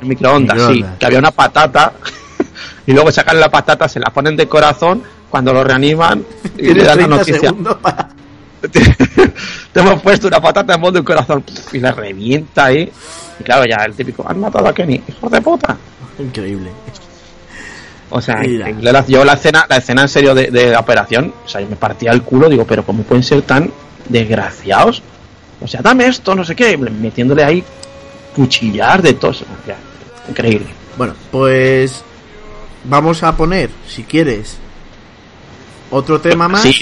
[0.00, 0.98] el microondas, sí, Microondas.
[0.98, 1.92] que había una patata
[2.86, 5.02] y luego sacan la patata, se la ponen de corazón,
[5.34, 6.24] cuando lo reaniman
[6.56, 7.52] y le dan la 30 noticia.
[7.82, 8.08] para-
[9.72, 11.42] te hemos puesto una patata en modo de un corazón
[11.72, 12.88] y la revienta ahí.
[13.40, 15.76] Y claro, ya el típico, han matado a Kenny, hijo de puta.
[16.20, 16.70] Increíble.
[18.10, 18.70] O sea, Mira.
[19.08, 21.74] yo la escena, la escena en serio de, de la operación, o sea, yo me
[21.74, 23.72] partía el culo, digo, pero ¿cómo pueden ser tan
[24.08, 25.02] desgraciados?
[25.60, 27.64] O sea, dame esto, no sé qué, metiéndole ahí
[28.36, 29.32] cuchillar de todo.
[29.32, 29.44] eso.
[29.66, 29.74] Ya,
[30.30, 30.68] increíble.
[30.96, 32.04] Bueno, pues
[32.84, 34.58] vamos a poner, si quieres,
[35.94, 36.62] otro tema más.
[36.62, 36.74] Sí,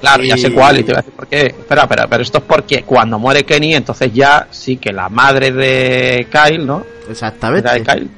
[0.00, 1.46] claro, ya sé cuál y te voy a decir por qué.
[1.46, 5.52] Espera, espera, pero esto es porque cuando muere Kenny, entonces ya sí que la madre
[5.52, 6.84] de Kyle, ¿no?
[7.08, 7.68] Exactamente.
[7.68, 8.10] Era de Kyle.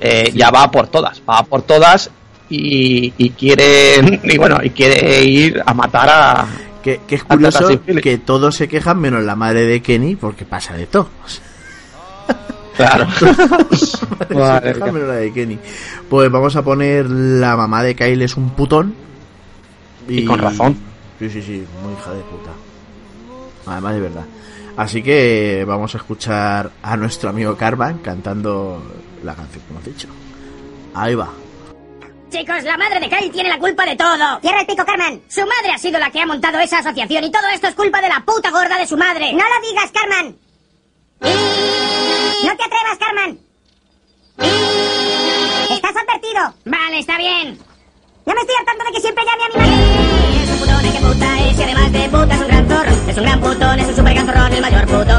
[0.00, 2.10] Eh, ya va por todas, va por todas
[2.50, 6.46] y, y quiere y bueno y quiere ir a matar a
[6.82, 7.66] Que, que es curioso
[8.02, 11.08] que todos se quejan menos la madre de Kenny porque pasa de todo.
[12.76, 13.06] claro
[14.28, 14.92] se Madre queja mía.
[14.92, 15.58] menos la de Kenny.
[16.10, 18.94] Pues vamos a poner la mamá de Kyle es un putón.
[20.08, 20.76] Y con razón.
[21.18, 22.50] Sí, sí, sí, muy hija de puta.
[23.66, 24.24] Además de verdad.
[24.76, 28.82] Así que vamos a escuchar a nuestro amigo Carvan cantando
[29.24, 30.08] la canción que hemos dicho.
[30.94, 31.30] Ahí va.
[32.30, 34.40] Chicos, la madre de Kyle tiene la culpa de todo.
[34.40, 35.22] Cierra el pico, Carmen.
[35.28, 38.00] Su madre ha sido la que ha montado esa asociación y todo esto es culpa
[38.00, 39.32] de la puta gorda de su madre.
[39.32, 40.36] No lo digas, Carmen.
[42.44, 43.40] No te atrevas, Carmen.
[45.70, 46.54] Estás advertido.
[46.64, 47.58] Vale, está bien.
[48.26, 49.00] Ya me estoy hartando de que
[53.16, 55.15] un gran putón, es un super ganzorrón, el mayor putón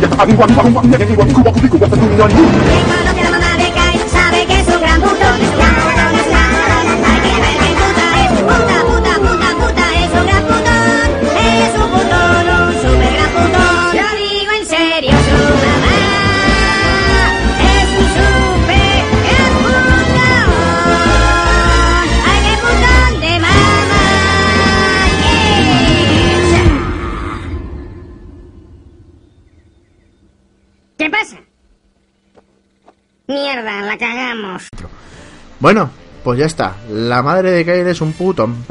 [0.00, 3.25] 방광 방광 내광 그와 부비 그와 그 눈이
[35.60, 35.90] Bueno,
[36.24, 36.76] pues ya está.
[36.90, 38.64] La madre de Kyle es un un putón.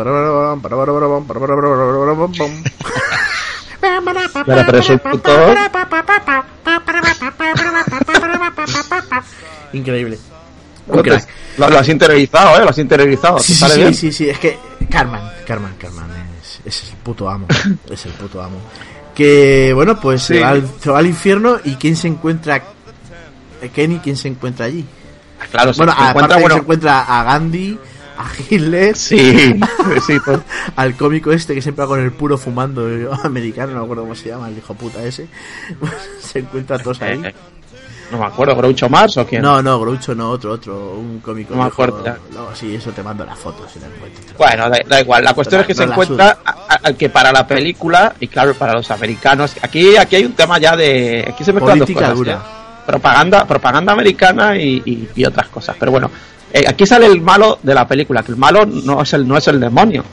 [9.74, 10.18] Increíble.
[11.58, 13.94] lo, lo has interiorizado eh lo has interiorizado ¿te Sí, sí, bien?
[13.94, 14.58] sí, sí, es que
[14.90, 16.08] Carman, Carman, Carman
[16.42, 17.48] es, es el puto amo,
[17.90, 18.58] es el puto amo.
[19.16, 20.40] Que bueno, pues se, Sí.
[20.42, 22.62] va al, se va al infierno y ¿quién se encuentra?
[23.62, 24.86] Eh, Kenny, ¿quién se encuentra allí?
[25.56, 27.80] Claro, se Bueno, encuentra, aparte que bueno, se encuentra a Gandhi,
[28.18, 29.60] a Hitler, Sí,
[30.08, 30.40] sí, pues,
[30.76, 32.88] al cómico este que siempre va con el puro fumando
[33.24, 35.28] americano, no me acuerdo cómo se llama, el hijo puta ese.
[36.22, 37.22] se encuentra todos ahí.
[38.12, 39.42] no me acuerdo, Groucho Mars o quién.
[39.42, 41.56] No, no, Groucho no, otro, otro, un cómico.
[41.56, 42.04] No me acuerdo.
[42.34, 44.38] No, sí, eso te mando la foto si la encuentras.
[44.38, 45.24] Bueno, da, da igual.
[45.24, 48.54] La cuestión es que no se encuentra a- al que para la película y claro
[48.54, 49.56] para los americanos.
[49.62, 52.44] Aquí aquí hay un tema ya de aquí se mezclan dos Política cosas, dura.
[52.86, 55.76] Propaganda propaganda americana y, y- y otras cosas.
[55.80, 56.10] Pero bueno,
[56.54, 58.22] eh, aquí sale el malo de la película.
[58.24, 60.04] Que el malo no es el no es el demonio.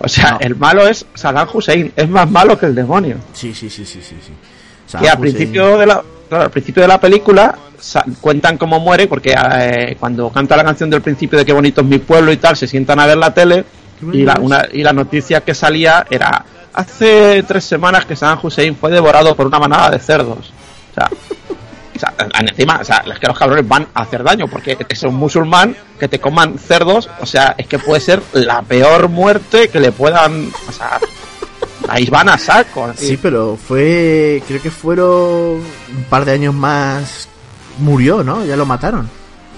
[0.00, 0.38] O sea, No.
[0.40, 1.92] el malo es Saddam Hussein.
[1.96, 3.16] Es más malo que el demonio.
[3.32, 4.16] Sí, sí, sí, sí, sí.
[4.24, 4.98] sí.
[4.98, 7.56] que al principio de la claro, al principio de la película
[8.20, 11.86] cuentan cómo muere porque eh, cuando canta la canción del principio de qué bonito es
[11.86, 13.64] mi pueblo y tal se sientan a ver la tele
[14.12, 18.74] y la, una, y la noticia que salía era hace tres semanas que Saddam Hussein
[18.76, 20.50] fue devorado por una manada de cerdos
[20.90, 21.08] o sea,
[21.94, 25.02] o sea, encima, o sea, es que los cabrones van a hacer daño porque es
[25.02, 29.68] un musulmán que te coman cerdos, o sea, es que puede ser la peor muerte
[29.68, 30.98] que le puedan, o sea,
[31.88, 32.86] ahí van a saco.
[32.86, 33.08] así.
[33.08, 34.42] Sí, pero fue.
[34.46, 37.28] Creo que fueron un par de años más.
[37.78, 38.44] Murió, ¿no?
[38.44, 39.08] Ya lo mataron.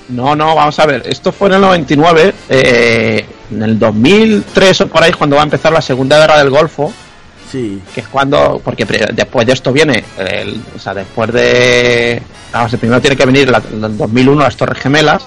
[0.08, 1.02] No, no, vamos a ver.
[1.06, 2.34] Esto fue en el 99.
[2.48, 6.50] eh, en el 2003 o por ahí, cuando va a empezar la Segunda Guerra del
[6.50, 6.92] Golfo.
[7.50, 7.80] Sí.
[7.94, 8.60] Que es cuando.
[8.64, 10.02] Porque después de esto viene.
[10.18, 12.20] El, o sea, después de.
[12.52, 15.26] Vamos, el primero tiene que venir la- el 2001 las Torres Gemelas.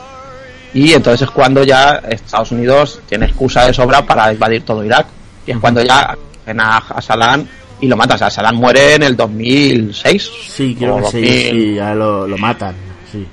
[0.73, 5.08] Y entonces es cuando ya Estados Unidos tiene excusa de sobra para invadir todo Irak.
[5.47, 7.45] Y es cuando ya a, Saddam
[7.82, 8.21] y lo matan.
[8.21, 10.29] O sea, muere en el 2006.
[10.47, 11.49] Sí, creo que sí, 2000.
[11.51, 12.75] sí, ya lo, lo matan.
[13.12, 13.25] Sí.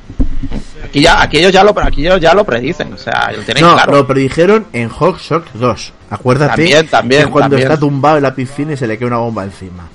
[0.87, 2.92] Aquí ya, aquí ellos ya lo, aquí ellos ya lo predicen.
[2.92, 3.92] O sea, lo tienen No, claro.
[3.92, 5.92] lo predijeron en Hawk Shock 2.
[6.11, 7.72] Acuérdate También, también, que cuando también.
[7.72, 9.88] está tumbado en la piscina y se le cae una bomba encima.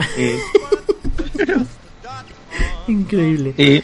[2.88, 3.54] Increíble.
[3.56, 3.82] Y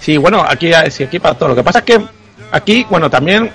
[0.00, 1.50] sí, bueno, aquí sí, aquí para todo.
[1.50, 2.00] Lo que pasa es que
[2.50, 3.50] aquí, bueno, también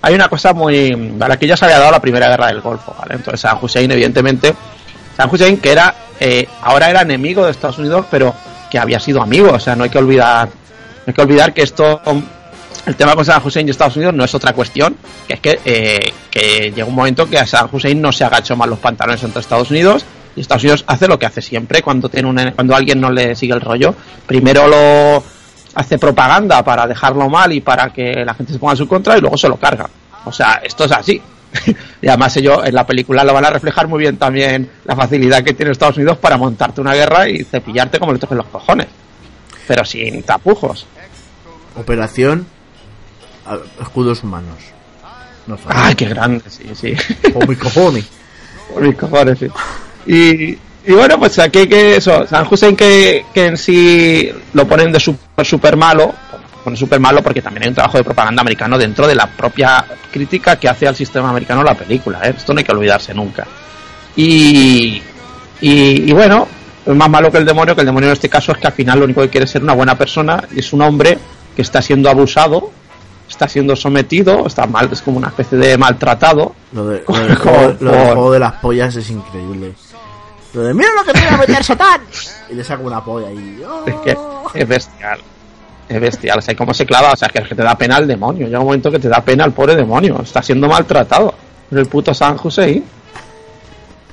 [0.00, 2.94] hay una cosa muy, vale, aquí ya se había dado la primera guerra del Golfo,
[2.98, 3.14] ¿vale?
[3.14, 4.54] Entonces Saddam Hussein, evidentemente,
[5.16, 8.34] Saddam Hussein que era, eh, ahora era enemigo de Estados Unidos, pero
[8.72, 11.60] que había sido amigo, o sea, no hay que olvidar, no hay que olvidar que
[11.60, 12.00] esto,
[12.86, 14.96] el tema con Saddam Hussein y Estados Unidos no es otra cuestión,
[15.28, 18.56] que es que, eh, que llega un momento que a Saddam Hussein no se agachó
[18.56, 22.08] más los pantalones entre Estados Unidos y Estados Unidos hace lo que hace siempre cuando
[22.08, 23.94] tiene un, cuando alguien no le sigue el rollo,
[24.26, 25.22] primero lo
[25.74, 29.18] hace propaganda para dejarlo mal y para que la gente se ponga en su contra
[29.18, 29.86] y luego se lo carga.
[30.24, 31.20] O sea, esto es así.
[32.02, 35.42] y además ellos en la película lo van a reflejar muy bien también la facilidad
[35.42, 38.88] que tiene Estados Unidos para montarte una guerra y cepillarte como le toquen los cojones.
[39.66, 40.86] Pero sin tapujos.
[41.76, 42.46] Operación
[43.80, 44.58] Escudos Humanos.
[45.46, 45.58] No.
[45.66, 46.94] Ay, qué grande, sí, sí.
[47.34, 48.06] Oh, mi cojones.
[48.72, 49.48] Por mis cojones, sí.
[50.06, 54.92] Y, y bueno, pues aquí que eso, San Hussein que, que en sí lo ponen
[54.92, 56.14] de super, super malo,
[56.62, 59.84] pone super malo porque también hay un trabajo de propaganda americano dentro de la propia
[60.10, 62.34] crítica que hace al sistema americano la película, ¿eh?
[62.36, 63.46] esto no hay que olvidarse nunca.
[64.16, 65.02] Y,
[65.60, 66.46] y, y bueno,
[66.84, 68.72] es más malo que el demonio, que el demonio en este caso es que al
[68.72, 71.18] final lo único que quiere es ser una buena persona, y es un hombre
[71.56, 72.70] que está siendo abusado,
[73.28, 77.36] está siendo sometido, está mal, es como una especie de maltratado, Lo, de, lo, del
[77.36, 79.72] juego, lo del con- juego de las pollas es increíble.
[80.52, 82.02] Lo de mira lo que te voy a meter, Satán.
[82.50, 83.62] Y le saco una polla y.
[83.66, 83.84] ¡oh!
[83.86, 84.16] Es que
[84.60, 85.18] es bestial.
[85.88, 86.38] Es bestial.
[86.38, 87.12] O sea, cómo se clava.
[87.12, 88.46] O sea, que es que te da pena el demonio.
[88.46, 90.20] Llega un momento que te da pena el pobre demonio.
[90.22, 91.34] Está siendo maltratado.
[91.70, 92.84] el puto San Hussein.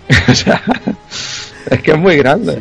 [0.28, 0.62] o sea,
[1.70, 2.60] es que es muy grande.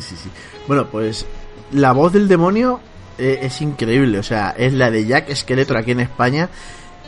[0.67, 1.27] Bueno, pues
[1.73, 2.81] la voz del demonio
[3.19, 4.19] eh, es increíble.
[4.19, 6.49] O sea, es la de Jack Skeletor aquí en España.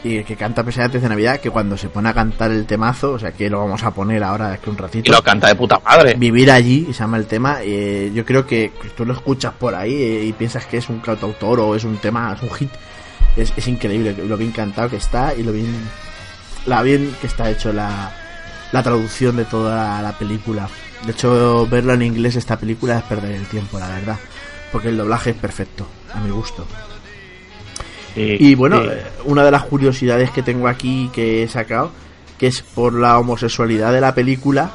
[0.03, 1.41] Y que canta pese antes de Navidad.
[1.41, 4.23] Que cuando se pone a cantar el temazo, o sea, que lo vamos a poner
[4.25, 5.11] ahora, es que un ratito.
[5.11, 6.15] Y lo canta de puta madre.
[6.15, 7.59] Vivir allí, se llama el tema.
[7.63, 11.01] eh, yo creo que tú lo escuchas por ahí eh, y piensas que es un
[11.01, 12.71] cantautor o es un tema, es un hit.
[13.37, 15.73] Es, es increíble lo bien cantado que está y lo bien,
[16.67, 18.11] la bien que está hecho la,
[18.73, 20.69] la traducción de toda la película.
[21.05, 24.17] De hecho, verlo en inglés esta película es perder el tiempo, la verdad.
[24.73, 26.67] Porque el doblaje es perfecto, a mi gusto.
[28.17, 28.89] Y bueno, sí.
[28.91, 31.93] eh, una de las curiosidades que tengo aquí que he sacado,
[32.39, 34.71] que es por la homosexualidad de la película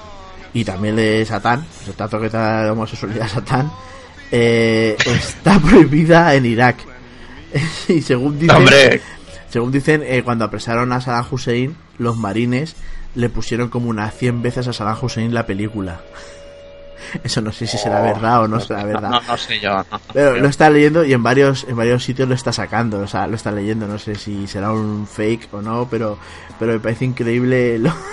[0.54, 3.71] y también de Satán, el trato que da de homosexualidad a Satán,
[4.32, 6.78] eh, está prohibida en Irak.
[7.88, 9.02] y según dicen, Hombre,
[9.50, 12.76] según dicen eh, cuando apresaron a Saddam Hussein, los marines
[13.15, 16.02] le pusieron como unas 100 veces a Saddam Hussein la película.
[17.23, 19.10] Eso no sé si será verdad o no será verdad.
[19.10, 19.69] No, no sé yo.
[19.73, 22.99] no, no Pero lo está leyendo y en varios en varios sitios lo está sacando,
[22.99, 26.17] o sea, lo está leyendo, no sé si será un fake o no, pero
[26.60, 27.93] pero me parece increíble lo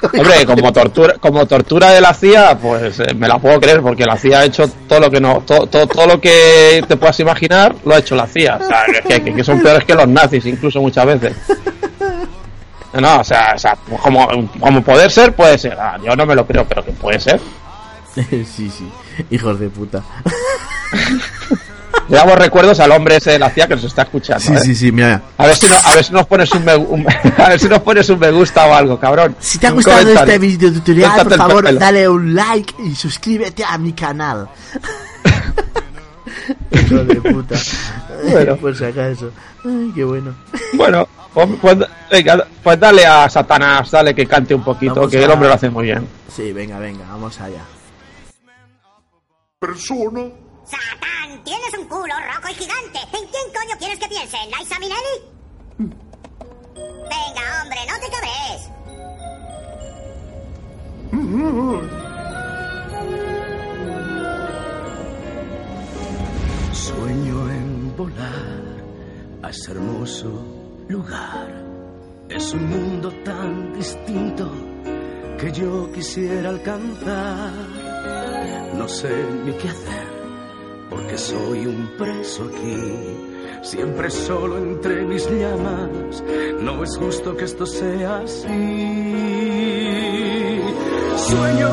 [0.00, 4.04] Hombre, como tortura, como tortura de la CIA, pues eh, me la puedo creer, porque
[4.04, 7.18] la CIA ha hecho todo lo que no, todo, todo, todo lo que te puedas
[7.18, 8.58] imaginar, lo ha hecho la CIA.
[8.62, 11.34] O sea, que, que- que son peores que los nazis, incluso muchas veces.
[12.92, 14.28] No, o sea, o sea, como,
[14.60, 15.76] como poder ser, puede ser.
[15.78, 17.40] Ah, yo no me lo creo, pero que puede ser.
[18.46, 18.90] sí, sí,
[19.30, 20.02] hijos de puta.
[22.08, 24.42] Le damos recuerdos al hombre ese de la CIA que nos está escuchando.
[24.42, 24.58] Sí, ¿eh?
[24.60, 25.20] sí, sí, mira.
[25.36, 27.68] A ver si no, a ver si nos pones un me, un- a ver si
[27.68, 29.36] nos pones un me gusta o algo, cabrón.
[29.38, 30.32] Si te ha gustado comentario.
[30.34, 34.48] este video tutorial, por favor, dale un like y suscríbete a mi canal.
[36.72, 37.56] Hijo de puta.
[38.30, 38.56] Bueno.
[38.56, 39.30] Por si acaso.
[39.64, 40.34] Ay, qué bueno.
[40.74, 41.76] Bueno, pues, pues,
[42.10, 45.48] venga, pues dale a Satanás, dale que cante un poquito, Vamos que a- el hombre
[45.48, 46.06] lo hace muy bien.
[46.34, 47.60] Sí, venga, venga, vamos allá.
[49.60, 50.30] Persona.
[50.64, 51.42] ¡Satán!
[51.42, 53.00] ¡Tienes un culo rojo y gigante!
[53.12, 54.36] ¿En quién coño quieres que piense?
[54.36, 55.16] ¿En Liza Minnelli?
[56.76, 58.70] Venga, hombre, no te cabres.
[66.72, 68.62] Sueño en volar
[69.42, 70.30] a ese hermoso
[70.88, 71.64] lugar.
[72.28, 74.52] Es un mundo tan distinto
[75.40, 77.77] que yo quisiera alcanzar.
[78.78, 79.10] No sé
[79.44, 80.06] ni qué hacer
[80.88, 82.76] porque soy un preso aquí.
[83.62, 86.22] Siempre solo entre mis llamas.
[86.60, 88.46] No es justo que esto sea así.
[91.16, 91.68] Sueño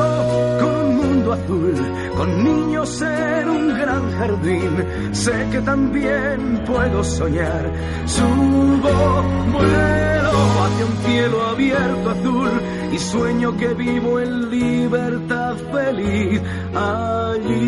[0.60, 1.74] con un mundo azul,
[2.16, 4.84] con niños en un gran jardín.
[5.12, 7.70] Sé que también puedo soñar.
[8.06, 10.16] Subo, vuelo
[10.64, 12.50] hacia un cielo abierto azul
[12.92, 16.40] y sueño que vivo en libertad feliz
[16.74, 17.66] allí.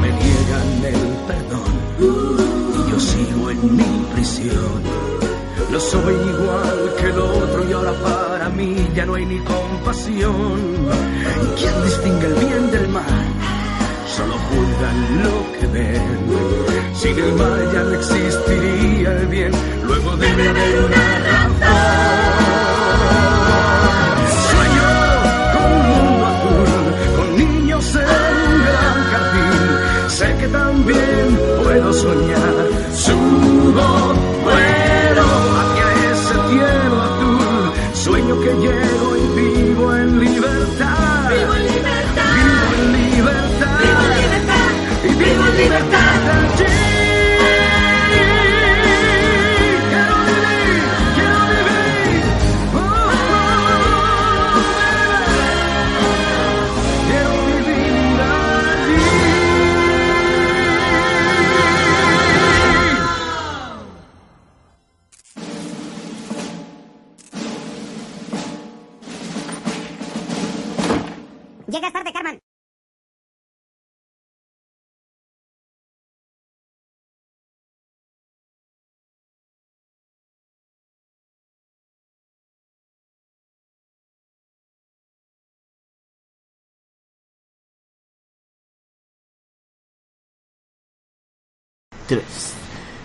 [0.00, 5.15] Me niegan el perdón y yo sigo en mi prisión.
[5.70, 10.60] No soy igual que el otro y ahora para mí ya no hay ni compasión.
[11.58, 13.26] ¿Quién distingue el bien del mal?
[14.16, 16.02] Solo juzgan lo que ven.
[16.94, 19.52] Sin el mal ya no existiría el bien.
[19.84, 21.76] Luego debe haber una razón.
[24.48, 24.88] Sueño
[25.52, 26.70] con un mundo azul,
[27.16, 30.08] con niños en un gran jardín.
[30.08, 32.54] Sé que también puedo soñar.
[32.94, 34.14] Subo,
[45.56, 46.05] libertad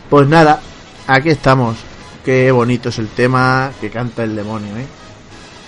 [0.10, 0.60] Pues nada,
[1.08, 1.78] aquí estamos.
[2.24, 4.86] Qué bonito es el tema que canta el demonio, ¿eh?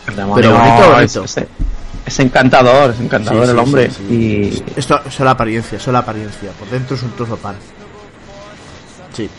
[0.06, 1.24] Pero bonito, bonito.
[1.24, 1.48] Este,
[2.06, 3.90] es, encantador, es encantador el hombre.
[4.10, 4.62] Y...
[4.76, 6.52] Esto es la apariencia, solo apariencia.
[6.52, 7.56] Por dentro es un trozo pan.
[9.14, 9.30] Sí.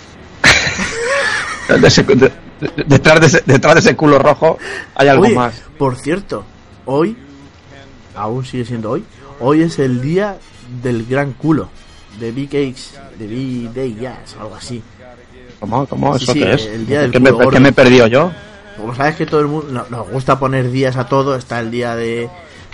[2.87, 4.59] detrás, de ese, culo rojo
[4.95, 5.55] hay algo más.
[5.79, 6.45] Por cierto,
[6.85, 7.17] hoy,
[8.15, 9.05] aún sigue siendo hoy,
[9.41, 10.39] hoy es el día
[10.83, 11.69] del gran culo.
[12.19, 14.83] De Big Cakes, de Big Day Jazz, algo así.
[15.61, 15.87] ¿Cómo?
[15.87, 16.17] ¿Cómo?
[16.17, 16.67] ¿Eso sí, qué es?
[16.67, 18.31] el día del ¿Qué me, qué me he perdido yo?
[18.77, 21.71] Como sabes que todo el mundo no- nos gusta poner días a todo, está el
[21.71, 22.29] día de...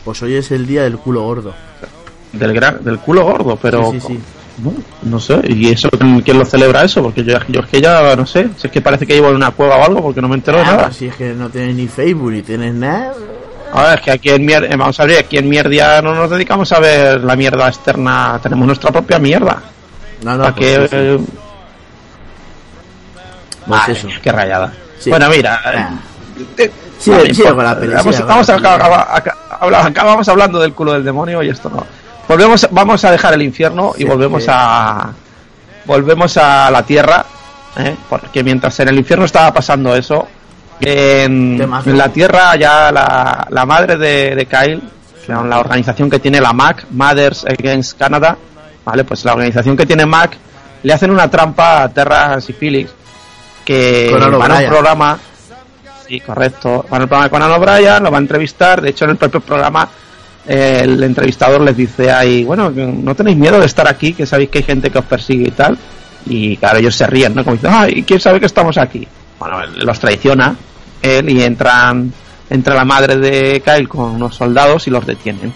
[0.05, 1.55] Pues hoy es el día del culo gordo.
[2.33, 3.93] Del, gran, del culo gordo, pero...
[4.01, 4.19] Sí.
[4.63, 5.89] No, no sé, ¿y eso
[6.25, 7.03] quién lo celebra eso?
[7.03, 9.37] Porque yo, yo es que ya no sé, si es que parece que llevo en
[9.37, 10.83] una cueva o algo porque no me entero de Ah, nada.
[10.87, 13.15] pues si es que no tienes ni Facebook ni tienes nada.
[13.73, 16.29] A ver, es que aquí en mierda, vamos a ver, aquí en mierda no nos
[16.31, 19.59] dedicamos a ver la mierda externa, tenemos nuestra propia mierda.
[20.23, 20.83] No, no, ¿Para pues qué?
[20.83, 20.97] sí, sí.
[20.97, 21.19] eh,
[23.67, 24.07] Pues madre eso.
[24.07, 24.73] mía, qué rayada.
[24.99, 25.11] Sí.
[25.11, 25.61] Bueno, mira,
[26.59, 26.71] eh,
[27.55, 31.49] con la peli, Vamos, la a aca- habla- acabamos hablando del culo del demonio y
[31.49, 31.87] esto no.
[32.29, 35.11] Volvemos, vamos a dejar el infierno y Sí, volvemos a
[35.87, 37.25] volvemos a la tierra,
[37.79, 37.97] ¿eh?
[38.09, 40.29] porque mientras en el infierno estaba pasando eso,
[40.81, 41.91] en, Temazo.
[41.91, 44.81] en la tierra ya la, la madre de, de Kyle
[45.29, 48.37] la organización que tiene la MAC, Mothers Against Canada,
[48.85, 49.05] ¿vale?
[49.05, 50.37] Pues la organización que tiene MAC
[50.83, 52.91] le hacen una trampa a Terras y Felix
[53.65, 55.19] que van a un programa
[56.07, 59.13] sí, correcto, van al programa de Conan O'Brien, lo va a entrevistar, de hecho en
[59.13, 59.89] el propio programa
[60.49, 64.51] eh, el entrevistador les dice ahí, bueno, no tenéis miedo de estar aquí, que sabéis
[64.51, 65.79] que hay gente que os persigue y tal,
[66.27, 67.45] y claro, ellos se ríen, ¿no?
[67.45, 69.07] Como dicen, ay, ¿quién sabe que estamos aquí?
[69.39, 70.57] Bueno, los traiciona
[71.03, 72.13] él y entran,
[72.49, 75.53] entra la madre de Kyle con unos soldados y los detienen.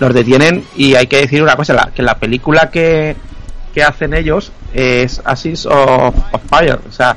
[0.00, 3.16] Los detienen y hay que decir una cosa, la- que la película que,
[3.74, 7.16] que hacen ellos es Ashes of, of Fire, o sea,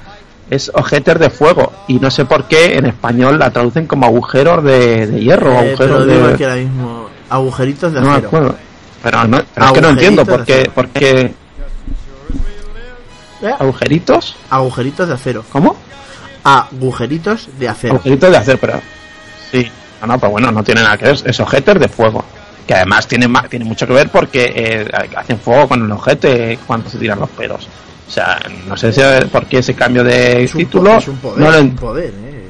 [0.49, 4.63] es ojetes de fuego y no sé por qué en español la traducen como agujeros
[4.63, 6.33] de, de hierro, Eh, agujeros digo de...
[6.33, 8.27] aquí ahora mismo, agujeritos de No acero.
[8.27, 8.55] acuerdo.
[9.03, 11.33] Pero, no, pero es que no entiendo por qué, Agujeritos por qué
[13.43, 15.43] Eh, agujeritos, Agujeritos de acero.
[15.51, 15.75] ¿cómo?
[16.43, 17.93] Agujeritos de acero.
[17.95, 18.81] Agujeritos de hacer, pero
[19.51, 19.69] sí.
[20.01, 22.23] No, no, pues bueno, no tiene nada que ver, es ojetes de fuego.
[22.65, 26.57] Que además tiene, ma- tiene mucho que ver porque eh, hacen fuego con el ojete
[26.65, 27.67] cuando se tiran los pelos.
[28.07, 30.97] O sea, no sé si, por qué ese cambio de Es un, título.
[30.97, 32.47] es un poder, no lo es un poder, eh.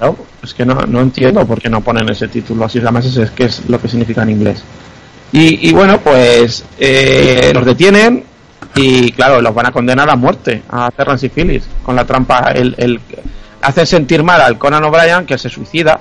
[0.00, 3.16] no, es que no, no entiendo por qué no ponen ese título así, además es,
[3.18, 4.62] es que es lo que significa en inglés.
[5.32, 8.24] Y, y bueno, pues eh, los detienen
[8.74, 12.52] y claro, los van a condenar a muerte a Terrence y Phillips con la trampa.
[12.54, 13.00] El, el,
[13.60, 16.00] hacen sentir mal al Conan O'Brien que se suicida,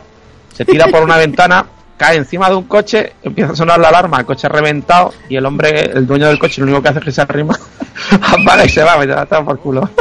[0.54, 1.66] se tira por una ventana,
[1.98, 5.46] cae encima de un coche, empieza a sonar la alarma, el coche reventado y el
[5.46, 7.56] hombre, el dueño del coche, lo único que hace es que se arrima,
[8.22, 9.90] apaga y se va, me da por culo.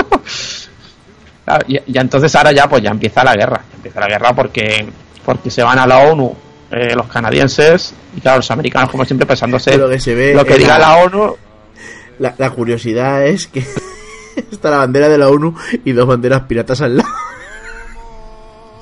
[1.44, 4.86] Claro, y, y entonces ahora ya pues ya empieza la guerra, empieza la guerra porque
[5.24, 6.32] porque se van a la ONU
[6.70, 10.44] eh, los canadienses y claro los americanos como siempre pensándose Lo que se ve lo
[10.44, 11.36] que en diga la- la ONU
[12.20, 13.64] La, la curiosidad es que
[14.52, 15.54] está la bandera de la ONU
[15.84, 17.08] y dos banderas piratas al lado.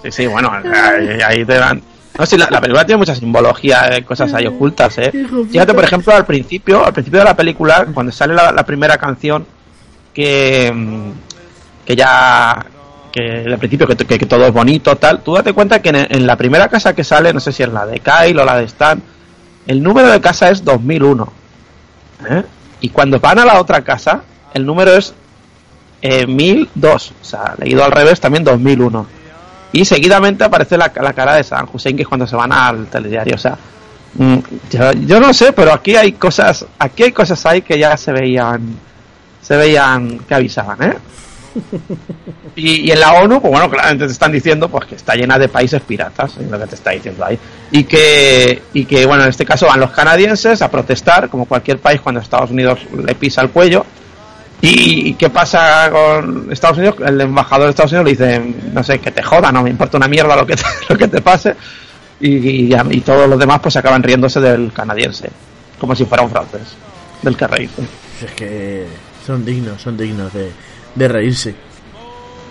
[0.02, 1.82] sí sí bueno ahí, ahí te van
[2.18, 5.10] no sí, la, la película tiene mucha simbología eh, cosas ahí ocultas eh
[5.50, 8.98] fíjate por ejemplo al principio al principio de la película cuando sale la, la primera
[8.98, 9.46] canción
[10.12, 11.10] que mm,
[11.86, 12.66] que ya
[13.12, 15.96] que al principio que, que- que todo es bonito tal tú date cuenta que en,
[15.96, 18.56] en la primera casa que sale no sé si es la de Kyle o la
[18.58, 19.00] de Stan
[19.66, 21.32] el número de casa es 2001
[22.30, 22.42] ¿eh?
[22.80, 24.22] Y cuando van a la otra casa
[24.54, 25.14] el número es
[26.00, 29.06] eh, 1002 o sea leído al revés también 2001
[29.72, 32.86] y seguidamente aparece la, la cara de San Hussein que es cuando se van al
[32.86, 33.34] telediario.
[33.34, 33.56] O sea
[34.14, 34.38] mm,
[34.70, 38.12] yo, yo no sé pero aquí hay cosas aquí hay cosas ahí que ya se
[38.12, 38.76] veían
[39.42, 40.96] se veían que avisaban ¿eh?
[42.56, 45.48] Y, en la ONU, pues bueno, claramente te están diciendo pues que está llena de
[45.48, 47.38] países piratas, es lo que te está diciendo ahí.
[47.70, 51.78] Y que, y que, bueno, en este caso van los canadienses a protestar, como cualquier
[51.78, 53.86] país cuando Estados Unidos le pisa el cuello.
[54.60, 56.96] ¿Y qué pasa con Estados Unidos?
[57.06, 59.96] El embajador de Estados Unidos le dice, no sé, que te joda, no me importa
[59.96, 61.54] una mierda lo que te, lo que te pase.
[62.20, 65.30] Y, y todos los demás pues acaban riéndose del canadiense,
[65.78, 66.74] como si fuera un francés,
[67.22, 67.82] del que reírse.
[68.24, 68.86] Es que
[69.24, 70.50] son dignos, son dignos de,
[70.94, 71.54] de reírse.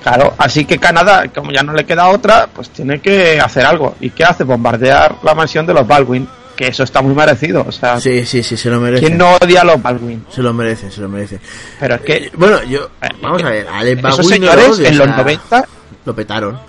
[0.03, 3.95] Claro, así que Canadá, como ya no le queda otra, pues tiene que hacer algo.
[3.99, 4.43] ¿Y qué hace?
[4.45, 7.65] Bombardear la mansión de los Baldwin, que eso está muy merecido.
[7.67, 9.05] O sea, Sí, sí, sí, se lo merece.
[9.05, 10.25] ¿quién no odia a los Baldwin?
[10.29, 11.39] Se lo merece, se lo merece.
[11.79, 12.89] Pero es que Bueno, yo.
[13.01, 15.65] Eh, Vamos a ver, esos Baldwin no lo señores odio, en los sea, 90,
[16.05, 16.59] Lo petaron.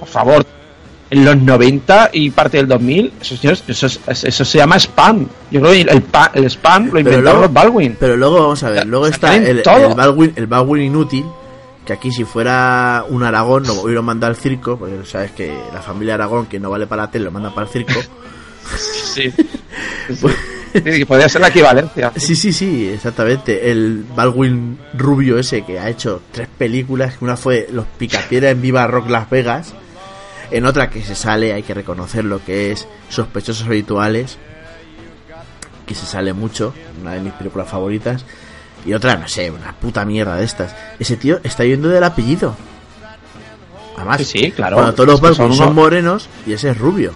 [0.00, 0.46] por favor,
[1.10, 5.26] en los 90 y parte del 2000, esos señores, eso, es- eso se llama spam.
[5.50, 7.96] Yo creo que el, pa- el spam lo inventaron luego- los Baldwin.
[7.98, 9.62] Pero luego vamos a ver, luego está el, el
[9.96, 11.24] Baldwin, el Baldwin inútil,
[11.84, 15.82] que aquí si fuera un Aragón lo hubieran mandado al circo, porque sabes que la
[15.82, 17.92] familia Aragón que no vale para la tele lo manda para el circo.
[19.12, 19.32] Sí.
[20.72, 22.12] sí, sí, podría ser la equivalencia.
[22.16, 23.70] Sí, sí, sí, exactamente.
[23.70, 28.86] El Baldwin rubio ese que ha hecho tres películas, una fue Los Picapiedra en Viva
[28.86, 29.74] Rock Las Vegas,
[30.50, 34.38] en otra que se sale, hay que reconocer lo que es Sospechosos Habituales,
[35.86, 38.24] que se sale mucho, una de mis películas favoritas,
[38.84, 40.74] y otra, no sé, una puta mierda de estas.
[40.98, 42.56] Ese tío está yendo del apellido.
[43.96, 44.76] Además, Sí, claro.
[44.76, 47.12] cuando todos los que son morenos y ese es rubio.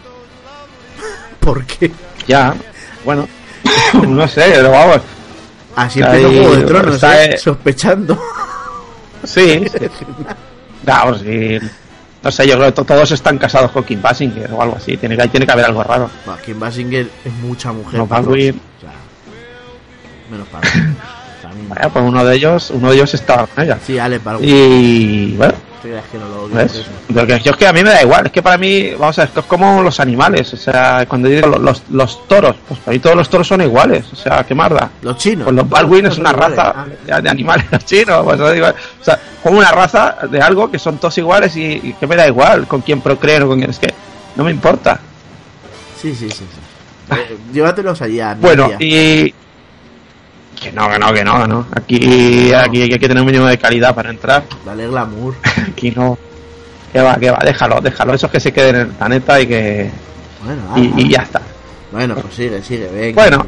[1.40, 1.90] ¿Por qué?
[2.26, 2.54] Ya,
[3.04, 3.26] bueno,
[4.06, 5.00] no sé, pero vamos.
[5.76, 7.34] Así empezó Juego de Tronos, está, ¿eh?
[7.34, 8.20] eh, sospechando.
[9.24, 10.04] Sí, sí.
[10.84, 11.58] Vamos, sí.
[12.24, 14.96] No sé, yo creo que to- todos están casados con Kim Basinger o algo así.
[14.96, 16.10] Tiene que, tiene que haber algo raro.
[16.24, 17.98] Bueno, Kim Basinger es mucha mujer.
[18.00, 18.32] No, para dos.
[18.32, 18.34] O
[18.80, 18.92] sea,
[20.30, 20.68] menos para.
[21.68, 23.78] Vaya, pues uno de ellos, uno de ellos estaba con ella.
[23.86, 24.48] Sí, Alex Baldwin.
[24.50, 25.54] Y bueno,
[25.84, 26.82] ¿Te creas que no lo odio ¿ves?
[27.10, 28.24] Lo que, yo es que a mí me da igual.
[28.24, 30.50] Es que para mí, vamos a ver, esto es como los animales.
[30.54, 33.60] O sea, cuando digo los, los, los toros, pues para mí todos los toros son
[33.60, 34.06] iguales.
[34.10, 34.90] O sea, qué marda.
[35.02, 35.44] Los chinos.
[35.44, 38.24] Pues los Baldwin es una raza de, de animales los chinos.
[38.24, 41.92] Pues, digo, o sea, como una raza de algo que son todos iguales y, y
[42.00, 43.68] que me da igual con quién procreen o con quién.
[43.68, 43.92] Es que
[44.36, 44.98] no me importa.
[46.00, 46.36] Sí, sí, sí.
[46.38, 47.14] sí.
[47.14, 48.86] Eh, llévatelos allí a Bueno, Murcia.
[48.86, 49.34] y.
[50.64, 51.66] Que no, que no, que no, que no.
[51.76, 54.44] Aquí, aquí hay que tener un mínimo de calidad para entrar.
[54.64, 55.34] Dale glamour.
[55.68, 56.18] Aquí no.
[56.92, 58.14] Que va, que va, déjalo, déjalo.
[58.14, 59.90] Esos que se queden en el planeta y que.
[60.44, 61.40] Bueno, Y, ya está.
[61.92, 63.14] Bueno, pues sigue, sigue, venga.
[63.22, 63.46] Bueno,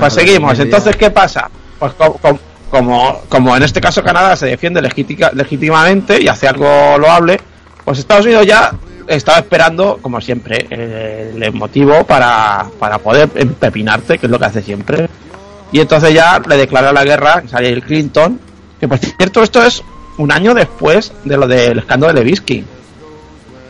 [0.00, 0.58] Pues seguimos.
[0.58, 1.50] Entonces, ¿qué pasa?
[1.78, 2.38] Pues co- co-
[2.70, 7.40] como, como en este caso Canadá se defiende legítica- legítimamente y hace algo loable,
[7.84, 8.70] pues Estados Unidos ya
[9.06, 14.44] estaba esperando, como siempre, eh, el motivo para, para poder empepinarte, que es lo que
[14.44, 15.08] hace siempre.
[15.72, 18.40] Y entonces ya le declara la guerra, el Clinton,
[18.80, 19.82] que por cierto esto es
[20.16, 22.64] un año después de lo del escándalo de Levinsky.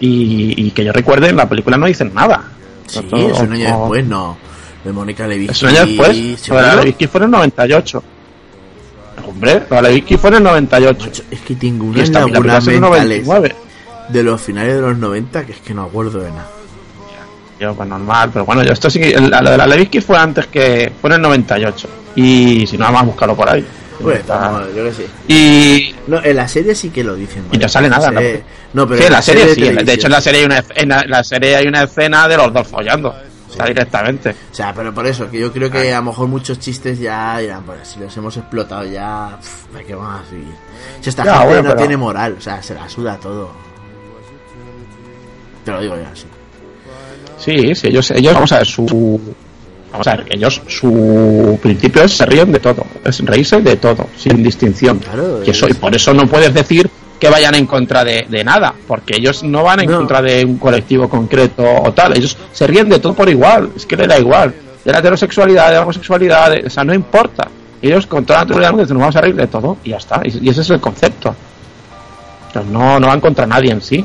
[0.01, 2.45] Y, y que yo recuerde, en la película no dicen nada.
[2.87, 4.37] Sí, es un año o- después, no.
[4.85, 5.53] De Mónica Levinsky.
[5.53, 6.17] es un año después.
[6.49, 8.03] Lo fue en el 98.
[9.27, 11.05] Hombre, lo de Levinsky fue en el 98.
[11.07, 13.57] Macho, es que tengo unas lagunas es en el mentales 99.
[14.09, 16.49] de los finales de los 90 que es que no acuerdo de nada.
[17.61, 19.15] Yo, pues normal, pero bueno, yo esto sí que.
[19.19, 20.93] Lo de la Levinsky fue antes que.
[21.01, 21.89] Fue en el 98.
[22.17, 23.67] Y si no, vamos a buscarlo por ahí.
[24.01, 25.07] Pues, Está- vamos, yo que sé.
[25.27, 25.95] Y.
[26.07, 27.45] No, en la serie sí que lo dicen.
[27.51, 28.21] Y no sale nada, ¿no?
[28.21, 28.29] ¿no?
[28.75, 29.61] No, pero sí, en la serie sí.
[29.63, 32.53] De hecho, en la serie hay una, en la, serie hay una escena de los
[32.53, 33.13] dos follando.
[33.49, 34.31] O sea, directamente.
[34.53, 37.39] O sea, pero por eso, que yo creo que a lo mejor muchos chistes ya
[37.39, 40.53] dirán, pues si los hemos explotado ya, pff, ¿para qué vamos a seguir?
[41.01, 43.51] Si esta Ya, gente bueno, no pero- tiene moral, o sea, se la suda todo.
[45.65, 46.27] Te lo digo ya, sí.
[47.39, 49.21] Sí, sí, ellos, ellos, vamos a ver, su.
[49.93, 54.07] Vamos a ver, ellos, su principio es se ríen de todo, es reírse de todo,
[54.17, 54.99] sin distinción.
[54.99, 58.27] Claro, y, eso, es- y por eso no puedes decir que vayan en contra de,
[58.29, 59.97] de nada, porque ellos no van en No.
[59.99, 63.87] contra de un colectivo concreto o tal, ellos se ríen de todo por igual, es
[63.87, 67.49] que le da igual, de la heterosexualidad, de la homosexualidad, de- o sea, no importa.
[67.81, 70.49] Ellos con toda naturalidad nos vamos a reír de todo y ya está, y, y
[70.51, 71.35] ese es el concepto.
[72.49, 74.05] Entonces, no, no van contra nadie en sí.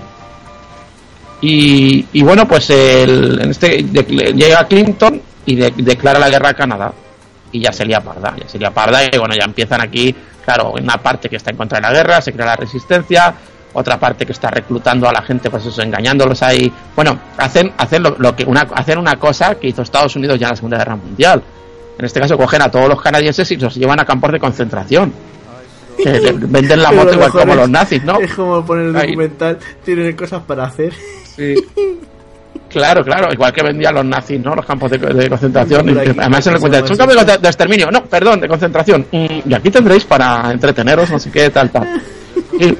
[1.45, 6.49] Y, y bueno, pues el, en este de- llega Clinton y de- declara la guerra
[6.49, 6.93] a Canadá.
[7.51, 9.01] Y ya sería parda, ya sería parda.
[9.11, 10.15] Y bueno, ya empiezan aquí,
[10.45, 13.35] claro, una parte que está en contra de la guerra, se crea la resistencia,
[13.73, 16.71] otra parte que está reclutando a la gente, pues eso, engañándolos ahí.
[16.95, 20.47] Bueno, hacen, hacen, lo, lo que una, hacen una cosa que hizo Estados Unidos ya
[20.47, 21.43] en la Segunda Guerra Mundial.
[21.99, 25.13] En este caso, cogen a todos los canadienses y los llevan a campos de concentración.
[26.01, 28.17] Que venden la moto igual como los nazis, ¿no?
[28.19, 30.93] Es como poner el documental, tienen cosas para hacer.
[31.35, 31.55] Sí.
[32.69, 34.55] Claro, claro, igual que vendían los nazis, ¿no?
[34.55, 35.87] Los campos de, de concentración.
[36.19, 37.91] Además, se le cuenta, somos es un campo de, de exterminio.
[37.91, 39.05] No, perdón, de concentración.
[39.11, 42.01] Mm, y aquí tendréis para entreteneros, no sé qué, tal, tal.
[42.59, 42.75] Y,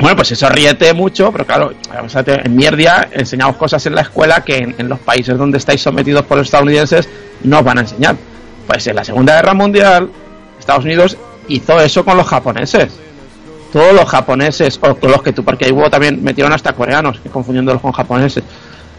[0.00, 1.72] bueno, pues eso ríete mucho, pero claro,
[2.04, 5.38] o sea, te- en Mierdia enseñamos cosas en la escuela que en, en los países
[5.38, 7.08] donde estáis sometidos por los estadounidenses
[7.44, 8.16] no os van a enseñar.
[8.66, 10.10] Pues en la Segunda Guerra Mundial,
[10.58, 11.16] Estados Unidos
[11.46, 12.88] hizo eso con los japoneses
[13.74, 17.18] todos los japoneses, o con los que tú, porque ahí hubo también, metieron hasta coreanos,
[17.32, 18.44] confundiéndolos con japoneses.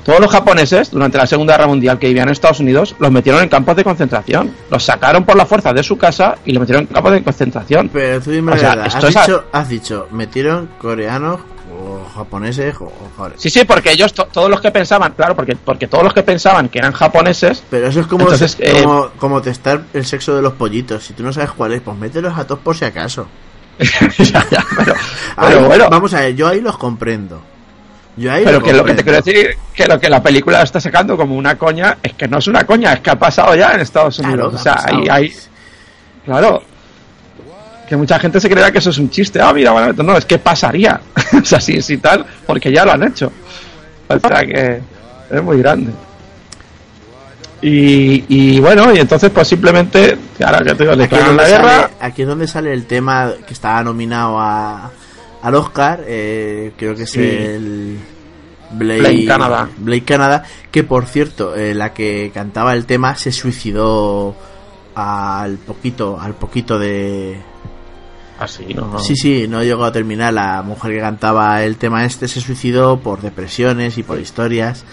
[0.03, 3.41] Todos los japoneses, durante la Segunda Guerra Mundial que vivían en Estados Unidos, los metieron
[3.41, 4.51] en campos de concentración.
[4.69, 7.89] Los sacaron por la fuerza de su casa y los metieron en campos de concentración.
[7.93, 11.39] Pero tú dime O sea, verdad, has, es dicho, has dicho, metieron coreanos
[11.73, 13.33] o japoneses o, joder.
[13.37, 16.21] Sí, sí, porque ellos, to- todos los que pensaban, claro, porque, porque todos los que
[16.21, 20.35] pensaban que eran japoneses, Pero eso es como, Entonces, eh, como, como testar el sexo
[20.35, 21.03] de los pollitos.
[21.05, 23.25] Si tú no sabes cuál es, pues mételos a todos por si acaso.
[24.17, 24.93] Ya, ya, pero,
[25.35, 27.41] Ahí, pero bueno, Vamos a ver, yo ahí los comprendo.
[28.17, 30.79] Yo ahí pero que lo que te quiero decir, que lo que la película está
[30.79, 33.71] sacando como una coña, es que no es una coña, es que ha pasado ya
[33.73, 34.55] en Estados Claro, Unidos.
[34.55, 35.33] ha o sea, hay, hay-
[36.25, 36.63] claro,
[37.89, 39.41] que mucha gente se creerá que eso es un chiste.
[39.41, 40.99] Ah, mira, bueno, no, es que pasaría.
[41.41, 43.31] o sea, sí, sí, tal, porque ya lo han hecho.
[44.07, 44.79] O sea que
[45.29, 45.91] es muy grande.
[47.61, 52.21] Y, y bueno, y entonces pues simplemente, ahora que te declaran la guerra, sale, aquí
[52.21, 54.91] es donde sale el tema que estaba nominado a,
[55.41, 57.21] al Oscar, eh, creo que es Sí.
[57.21, 57.97] el
[58.71, 59.69] Blake, Blake Canada.
[59.77, 64.35] Blake Canada, que por cierto, eh, la que cantaba el tema se suicidó
[64.95, 67.37] al poquito, al poquito de...
[68.39, 68.99] así, ¿no?
[68.99, 70.33] Sí, sí, no llegó a terminar.
[70.33, 74.83] La mujer que cantaba el tema este se suicidó por depresiones y por historias.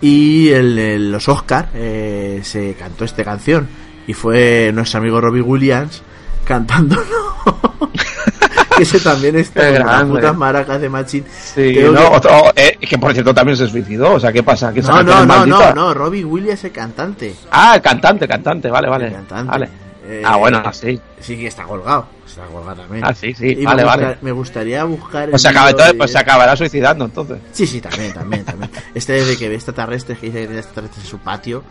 [0.00, 3.66] Y el, el- los Oscar eh, se cantó esta canción.
[4.06, 6.02] Y fue nuestro amigo Robbie Williams
[6.44, 7.02] cantándolo.
[8.76, 11.24] que ese también está con las putas maracas de Machín.
[11.28, 14.72] Sí, no, que- otro- eh, que por cierto también se suicidó, o sea, ¿qué pasa?
[14.72, 17.34] ¿Que No, no, no, no, no, Robbie Williams el cantante.
[17.50, 19.06] Ah, el cantante, cantante, vale, vale.
[19.06, 19.50] El cantante.
[19.50, 19.68] Vale.
[20.08, 21.00] Eh, ah, bueno, sí.
[21.20, 22.06] Sí, que está colgado.
[22.26, 22.42] Está
[22.74, 23.04] también.
[23.04, 24.18] Ah, sí, sí, Y vale, me, vale.
[24.20, 25.30] me gustaría buscar.
[25.30, 27.38] Pues se, acaba, entonces, de- pues se acabará suicidando entonces.
[27.52, 28.70] Sí, sí, también, también, también.
[28.94, 31.62] Este desde que ve extraterrestres, que dice que tiene extraterrestres en su patio.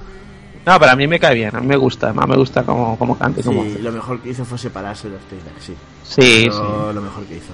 [0.65, 2.97] No, pero a mí me cae bien, a mí me gusta, además me gusta como,
[2.97, 3.79] como como Sí, hace.
[3.83, 5.75] lo mejor que hizo fue separarse de los Taylor, sí.
[6.03, 6.49] Sí, sí.
[6.93, 7.53] Lo mejor que hizo.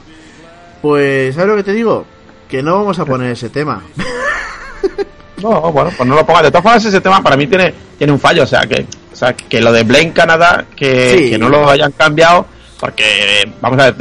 [0.81, 2.05] Pues, ¿sabes lo que te digo?
[2.47, 3.81] Que no vamos a poner ese tema.
[5.41, 6.43] No, bueno, pues no lo pongas.
[6.43, 8.43] De todas formas, ese tema para mí tiene, tiene un fallo.
[8.43, 11.29] O sea, que, o sea, que lo de Blaine Canadá, que, Sí.
[11.31, 12.45] que no lo hayan cambiado,
[12.81, 13.95] porque, vamos a ver,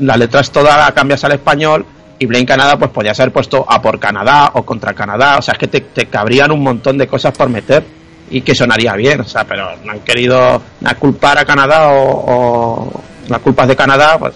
[0.00, 1.86] la letra es toda la cambias al español
[2.18, 5.36] y Blaine Canadá, pues podías haber puesto a por Canadá o contra Canadá.
[5.38, 7.84] O sea, es que te, te cabrían un montón de cosas por meter
[8.30, 9.20] y que sonaría bien.
[9.20, 10.60] O sea, pero no han querido
[10.98, 14.34] culpar a Canadá o, o las culpas de Canadá, pues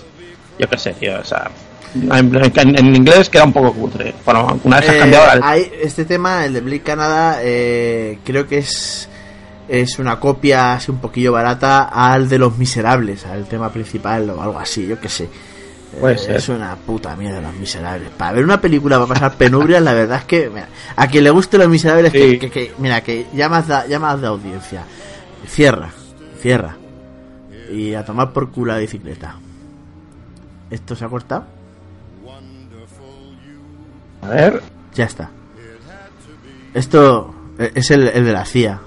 [0.59, 1.19] yo qué sé, tío.
[1.19, 1.51] O sea,
[1.95, 4.15] en, en- en inglés queda un poco cutre.
[4.25, 8.19] Bueno, una vez has Eh, cambiado la hay- este tema, el de Blade Canada, eh,
[8.25, 9.09] creo que es
[9.71, 14.43] es una copia así un poquillo barata al de Los Miserables, al tema principal o
[14.43, 15.25] algo así, yo qué sé.
[16.03, 16.17] Eh.
[16.29, 18.11] Es una puta mierda Los Miserables.
[18.11, 21.25] Para ver una película va a pasar penurias, la verdad es que mira, a quien
[21.25, 22.39] le guste Los Miserables, que, Sí.
[22.39, 24.85] que- que- mira, que llamas de, llamas de audiencia.
[25.47, 25.91] Cierra,
[26.41, 26.77] cierra.
[27.73, 29.37] Y a tomar por culo la bicicleta.
[30.71, 31.45] ¿Esto se ha cortado?
[34.23, 34.63] A ver,
[34.95, 35.31] Ya está.
[36.75, 38.81] Esto eh, es el, el de la CIA.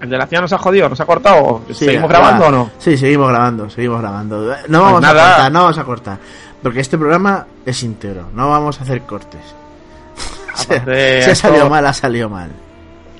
[0.00, 0.88] ¿El de la CIA nos ha jodido?
[0.88, 1.62] ¿Nos ha cortado?
[1.72, 2.70] ¿Seguimos grabando o no?
[2.78, 4.54] Sí, seguimos grabando, seguimos grabando.
[4.68, 6.18] No vamos a cortar, no vamos a cortar.
[6.62, 9.40] Porque este programa es íntegro, no vamos a hacer cortes.
[10.54, 12.50] Si Aparte, ha esto- salido mal, ha salido mal.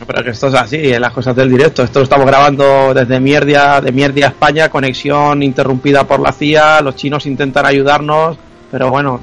[0.07, 1.83] Pero que esto es así, en las cosas del directo.
[1.83, 6.81] Esto lo estamos grabando desde Mierdia, de Mierdia, España, conexión interrumpida por la CIA.
[6.83, 8.37] Los chinos intentan ayudarnos,
[8.71, 9.21] pero bueno,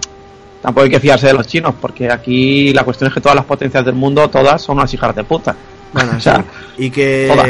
[0.62, 3.46] tampoco hay que fiarse de los chinos, porque aquí la cuestión es que todas las
[3.46, 5.56] potencias del mundo, todas son unas hijas de puta.
[5.96, 6.44] Bueno, O sea, sí.
[6.86, 7.32] Y que.
[7.34, 7.50] todas.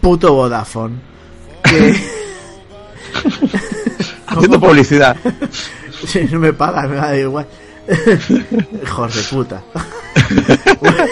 [0.00, 0.94] Puto Vodafone.
[1.64, 1.96] Que.
[4.26, 5.16] Haciendo publicidad.
[6.06, 7.46] Si no me pagan, me da igual.
[8.84, 9.62] Hijos de puta.
[10.78, 11.06] Puta.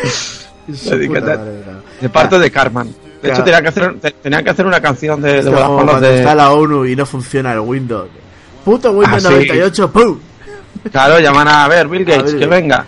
[2.00, 2.88] De parte de Carman.
[2.88, 2.94] De
[3.30, 3.34] Claro.
[3.34, 6.06] hecho, tenían que hacer, te- tenían que hacer una canción de, de Vodafone, los cuando
[6.08, 8.08] de- está la ONU y no funciona el Windows.
[8.62, 9.34] Puto Windows Ah, sí.
[9.34, 10.18] 98, ¡pum!
[10.92, 12.62] Claro, llaman a ver, Bill Gates, Bill que Gates.
[12.62, 12.86] venga.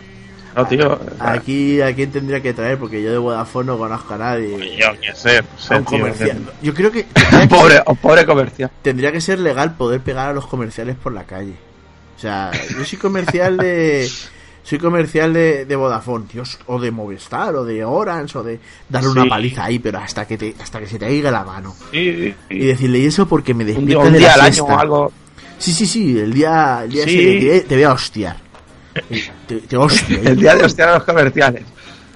[0.57, 0.99] No, tío.
[1.19, 2.79] Aquí, ¿a quién tendría que traer?
[2.79, 4.77] Porque yo de Vodafone no conozco a nadie.
[4.79, 6.39] Yo qué sé, no sé, A un tío, comercial.
[6.63, 8.71] Yo creo que tendría que, pobre, ser, oh, pobre comercial.
[8.81, 11.53] tendría que ser legal poder pegar a los comerciales por la calle.
[12.17, 14.09] O sea, yo soy comercial de...
[14.67, 19.11] Soy comercial de, de Vodafone, Dios, o de Movistar, o de Orange, o de darle
[19.11, 21.73] una paliza ahí, pero hasta que te, hasta que se te caiga la mano.
[21.93, 24.77] Sí, Y decirle, y eso porque me un día, de día la al año o
[24.77, 25.13] algo.
[25.57, 27.11] Sí, sí, sí, el día, el día Sí.
[27.11, 28.37] ese que te, te voy a hostiar.
[29.47, 30.19] Te, te hostio.
[30.23, 31.63] El día de hostiar a los comerciales.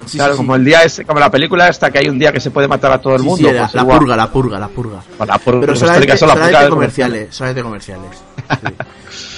[0.05, 0.59] Sí, claro, sí, como sí.
[0.59, 2.91] el día ese, como la película esta que hay un día que se puede matar
[2.91, 3.51] a todo el mundo.
[3.51, 5.03] la, pues la purga, la purga, la purga.
[5.19, 8.23] La purga, Pero solamente, son la solamente purga de comerciales, solamente comerciales.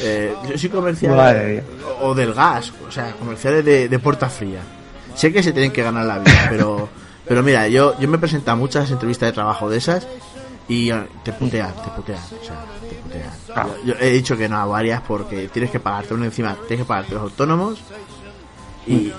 [0.05, 1.63] Eh, yo soy comercial
[2.01, 4.59] o, del gas, o sea, comerciales de, de puerta fría.
[5.15, 6.89] Sé que se tienen que ganar la vida, pero
[7.25, 10.07] pero mira, yo yo me he presentado a muchas entrevistas de trabajo de esas
[10.67, 12.65] y eh, te putean, te putean, o sea,
[13.55, 16.85] Yo, yo he dicho que no a varias porque tienes que pagarte uno encima, tienes
[16.85, 17.79] que pagarte los autónomos
[18.87, 19.13] y, y,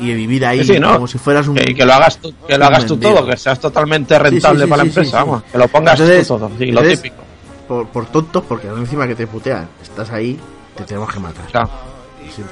[0.00, 0.92] y vivir ahí Sí, sí, ¿no?
[0.94, 3.36] como si fueras un Que, que lo hagas tú, que lo hagas tú todo, que
[3.36, 5.42] seas totalmente rentable Sí, para la empresa, vamos.
[5.44, 7.22] Que lo pongas Entonces- tú todo, lo entonces- típico.
[7.66, 10.38] por, por tontos, porque encima que te putean, estás ahí,
[10.76, 11.44] te tenemos que matar.
[11.46, 11.70] Claro.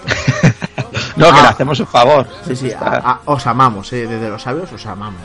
[1.16, 1.42] No, que Ah.
[1.42, 2.26] le hacemos un favor.
[2.46, 5.22] Sí, sí, a- a- os amamos, eh, desde los sabios os amamos.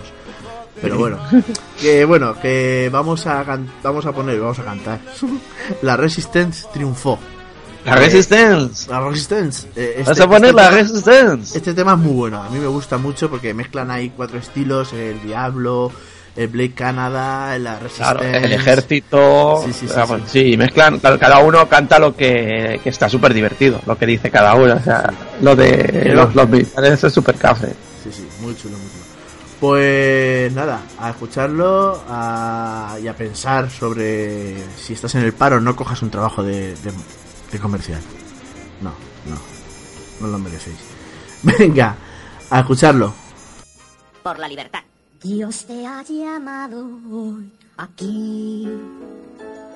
[0.82, 1.18] Pero bueno,
[1.82, 3.44] que bueno, que vamos a
[3.84, 5.00] vamos a poner, vamos a cantar.
[5.82, 7.18] La Resistance triunfó.
[7.86, 8.90] La Resistance.
[8.92, 9.68] La Resistance.
[9.76, 11.58] eh, este- Vas a poner este la tema- Resistance.
[11.58, 14.94] Este tema es muy bueno, a mí me gusta mucho porque mezclan ahí cuatro estilos,
[14.94, 15.92] el Diablo,
[16.36, 18.20] el Blade Canada, la Resistance.
[18.20, 19.64] Claro, el ejército.
[19.66, 20.56] Sí, sí, sí, vamos, sí.
[20.58, 24.76] mezclan, cada uno canta lo que, que está súper divertido, lo que dice cada uno.
[24.76, 25.12] O sea,
[25.42, 27.74] lo de los, los militares es súper café.
[28.04, 29.01] Sí, sí, muy chulo, muy chulo.
[29.62, 35.76] Pues nada, a escucharlo a- y a pensar sobre si estás en el paro, no
[35.76, 36.92] cojas un trabajo de, de-
[37.52, 38.02] de comercial.
[38.82, 38.90] No,
[39.30, 39.38] no,
[40.20, 40.80] no lo merecéis.
[41.44, 41.96] Venga,
[42.50, 43.14] a escucharlo.
[44.24, 44.80] Por la libertad.
[45.22, 48.68] Dios te ha llamado hoy aquí.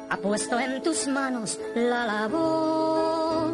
[0.09, 3.53] Ha puesto en tus manos la labor.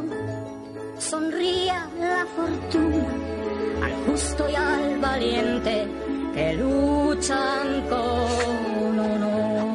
[0.98, 3.06] Sonría la fortuna
[3.84, 5.88] al justo y al valiente
[6.34, 9.72] que luchan con honor.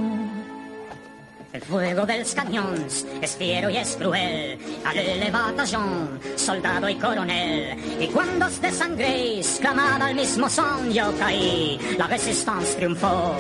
[1.52, 4.59] El fuego dels cañones es fiero y es cruel.
[4.84, 7.78] Alle batallón, soldado y coronel.
[7.98, 11.78] Y cuando os desangréis, clamad al mismo son, yo caí.
[11.96, 13.34] La resistance triunfó.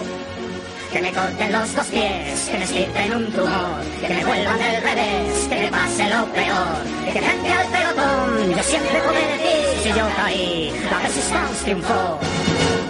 [0.92, 4.82] Que me corten los dos pies, que me estirpen un tumor, que me vuelvan del
[4.82, 9.88] revés, que me pase lo peor, que frente al pelotón yo siempre podré decir si
[9.90, 12.18] yo caí, la resistance triunfó.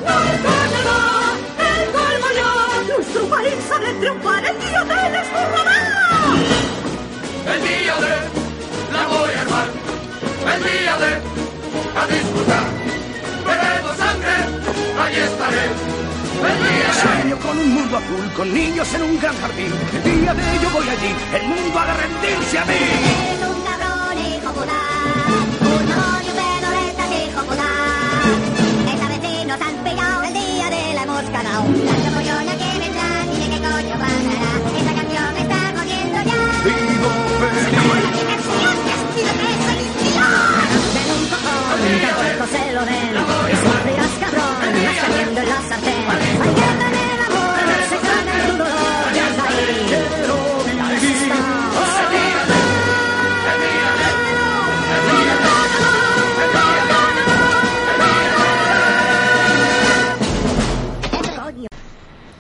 [0.06, 2.94] El gol me da, el
[3.84, 5.86] de triunfar, el día de descubrirá.
[7.52, 8.12] El día de
[8.92, 9.70] la voy a herman,
[10.54, 11.10] el día de
[12.00, 12.66] a disputar.
[13.46, 14.36] Veremos sangre,
[15.02, 15.64] allí estaré.
[16.48, 17.22] El día de.
[17.22, 19.72] Señor con un mundo azul, con niños en un gran jardín.
[19.92, 23.76] El día de yo voy allí, el mundo aprende y se a mí.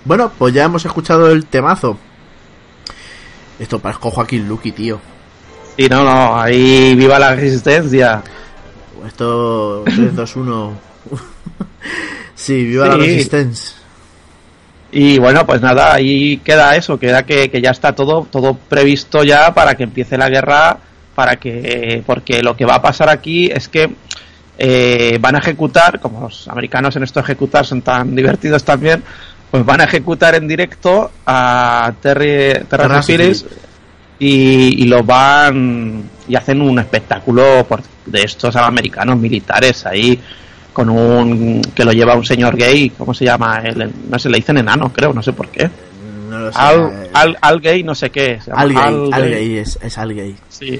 [0.06, 1.98] Bueno, pues ya hemos escuchado el temazo.
[3.58, 5.00] Esto parezco Joaquín Luqui, tío.
[5.76, 8.22] Sí, no, no, ahí viva la resistencia.
[9.04, 10.72] Esto 3, 2, 1.
[12.36, 13.00] sí, viva la Sí.
[13.00, 13.74] Resistance.
[14.92, 19.24] Y bueno, pues nada, ahí queda eso, queda que, que ya está todo, todo previsto
[19.24, 20.78] ya para que empiece la guerra,
[21.16, 23.92] para que, porque lo que va a pasar aquí es que
[24.56, 29.02] eh, van a ejecutar, como los americanos en esto ejecutar son tan divertidos también,
[29.56, 32.52] pues van a ejecutar en directo a Terry,
[33.06, 33.46] Phillips
[34.18, 40.20] y, y lo van y hacen un espectáculo por- de estos americanos militares ahí
[40.72, 43.62] con un que lo lleva un señor gay, ¿cómo se llama?
[43.64, 45.70] El, no sé, le dicen enano, creo, no sé por qué.
[46.28, 46.58] No lo sé.
[46.60, 48.38] Al, al, al gay, no sé qué.
[48.44, 49.30] se llama Al gay, Al al Gay.
[49.30, 50.36] gay, es, es al gay.
[50.50, 50.78] Sí.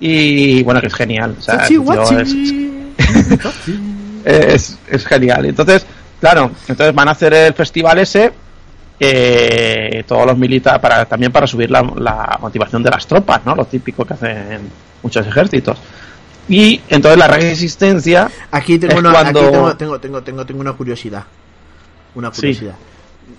[0.00, 1.36] Y bueno, que es genial.
[1.38, 2.70] o sea, guachi.
[4.24, 5.46] es, es genial.
[5.46, 5.86] Entonces,
[6.20, 8.32] claro, entonces van a hacer el festival ese,
[8.98, 13.54] eh, todos los militares, para, también para subir la, la motivación de las tropas, ¿no?
[13.54, 14.60] Lo típico que hacen
[15.02, 15.78] muchos ejércitos.
[16.48, 20.60] Y entonces la resistencia, Aquí tengo Es una, cuando- aquí tengo, tengo, tengo, tengo, tengo
[20.60, 21.24] una curiosidad.
[22.14, 22.40] Una Sí.
[22.40, 22.74] curiosidad.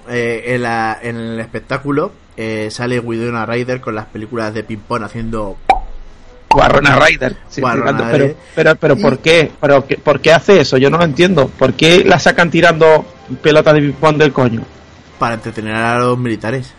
[0.09, 5.03] Eh, en, la- en el espectáculo eh, sale Winona Ryder con las películas de ping-pong
[5.03, 5.57] haciendo
[7.49, 8.11] Sí, fíjate, Ryder.
[8.11, 9.51] pero, pero, pero ¿por qué?
[9.59, 10.77] ¿Pero qué- ¿Por qué hace eso?
[10.77, 11.47] Yo no lo entiendo.
[11.47, 13.05] ¿Por qué la sacan tirando
[13.41, 14.61] pelotas de ping-pong del coño?
[15.19, 16.73] para entretener a los militares.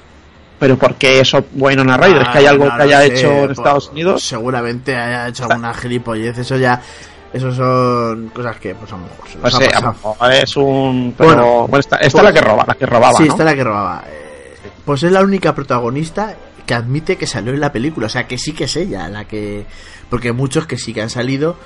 [0.58, 2.22] Pero ¿por qué eso Winona Ryder?
[2.22, 4.22] ¿Es que hay Ah, algo no que haya sé, hecho en pues, Estados Unidos?
[4.24, 6.38] Seguramente haya hecho alguna gilipollez.
[6.38, 6.80] Eso ya.
[7.32, 11.14] Eso son cosas que, pues a lo mejor se Pues nos ha es un...
[11.16, 13.30] Pero, Bueno, bueno, esta, esta pues- es la que roba, la que robaba, Sí, ¿no?
[13.30, 14.04] esta es la que robaba.
[14.08, 14.54] Eh,
[14.84, 16.34] Pues es la única protagonista
[16.66, 18.06] que admite que salió en la película.
[18.06, 19.64] O sea, que sí que es ella la que.
[20.10, 21.56] Porque muchos que sí que han salido.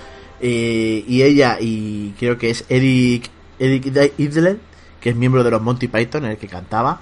[0.41, 3.87] eh, y ella, y creo que es Eric, Eric
[4.19, 4.59] Idle,
[5.01, 7.01] que es miembro de los Monty Python, el que cantaba.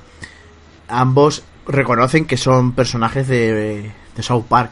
[0.89, 4.71] Ambos reconocen que son personajes de, de South Park.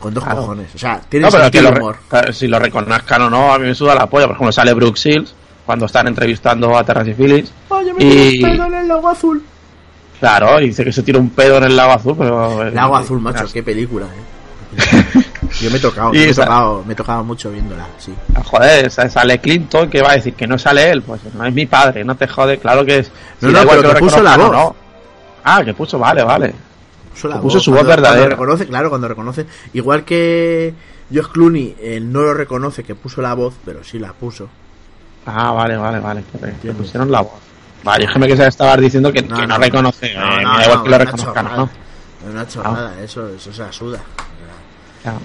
[0.00, 0.40] Con dos Claro.
[0.40, 0.74] cojones.
[0.74, 1.98] O sea, No, pero que lo, humor.
[2.08, 4.26] claro, si lo reconozcan o no, a mí me suda la polla.
[4.26, 5.34] Por ejemplo, sale Brooke Shields
[5.66, 7.52] cuando están entrevistando a Terrence Phillips.
[7.68, 9.42] Oye, me Y- en el azul.
[10.20, 12.66] Claro, dice que se tira un pedo en el lago azul, pero...
[12.66, 14.38] eh, Lago azul, macho, qué película, eh.
[15.60, 18.12] Yo me he tocado, me he tocado, me he tocado mucho viéndola, sí.
[18.34, 21.02] Ah, Joder, sa- sale Clinton, que va a decir que no sale él.
[21.02, 23.10] Pues no es mi padre, no te jode, claro que es.
[23.40, 24.52] No, si no, pero que puso la voz.
[24.52, 24.76] no.
[25.44, 26.54] Ah, que puso, vale, vale.
[27.12, 28.20] Puso, la Que puso su cuando- voz verdadera.
[28.36, 29.46] Cuando reconoce, claro, cuando reconoce.
[29.72, 30.74] Igual que
[31.12, 34.48] Josh Clooney eh, no lo reconoce que puso la voz, pero sí la puso.
[35.26, 36.22] Ah, vale, vale, vale.
[36.62, 37.32] que pusieron la voz.
[37.88, 40.14] Vale, yo que me estabas diciendo que que no, reconoce.
[40.14, 41.56] No, eh, no, igual no, que lo reconozcan, chorrada.
[41.56, 41.70] ¿no?
[42.22, 44.00] Es una chorrada, eso, eso se asuda.
[45.02, 45.18] Claro.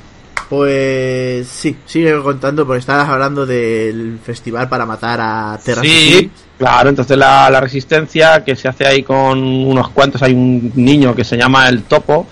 [0.47, 6.88] Pues sí, sigue contando porque estabas hablando del festival para matar a Terra Sí, claro,
[6.89, 11.26] entonces la, la resistencia que se hace ahí con unos cuantos, hay un niño que
[11.26, 12.26] se llama el Topo,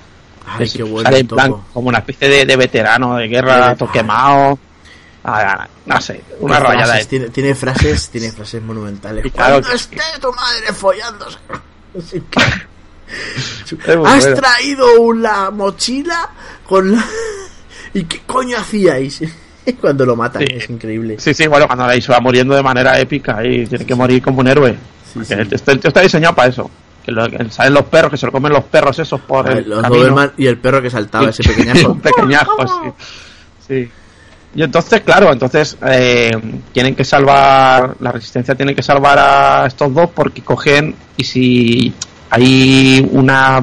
[0.47, 1.03] Ay, que qué bueno.
[1.03, 1.65] sale el en plan topo.
[1.73, 4.57] como una especie de, de veterano de guerra, quemado,
[5.23, 9.23] Ah, no sé, una rayada tiene, tiene frases, tiene frases monumentales.
[9.31, 11.37] Claro Cuando que- esté tu madre follándose.
[13.87, 14.35] ¿Has bueno.
[14.35, 16.29] traído la mochila
[16.67, 17.05] con la...
[17.93, 19.21] ¿Y qué coño hacíais?
[19.81, 20.53] Cuando lo matan, Sí.
[20.55, 21.19] es increíble.
[21.19, 24.21] Sí, sí, bueno, cuando ahí se va muriendo de manera épica y tiene que morir
[24.23, 24.75] como un héroe.
[25.13, 26.69] Sí, el- Este, el tío está diseñado para eso.
[27.05, 29.57] Que, lo- que salen los perros, que se lo comen los perros esos por ver,
[29.59, 30.31] el los camino.
[30.37, 31.91] Y el perro que saltaba, ese pequeñajo.
[31.91, 32.91] un pequeñajo, sí.
[33.67, 33.91] Sí.
[34.53, 36.31] Y entonces, claro, entonces eh,
[36.73, 41.93] tienen que salvar, la resistencia tiene que salvar a estos dos porque cogen y si
[42.29, 43.61] hay una,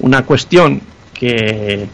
[0.00, 0.80] una cuestión
[1.14, 1.86] que,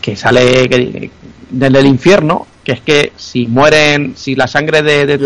[0.00, 1.10] que sale que-
[1.50, 5.18] del, del infierno, que es que si mueren, si la sangre de, de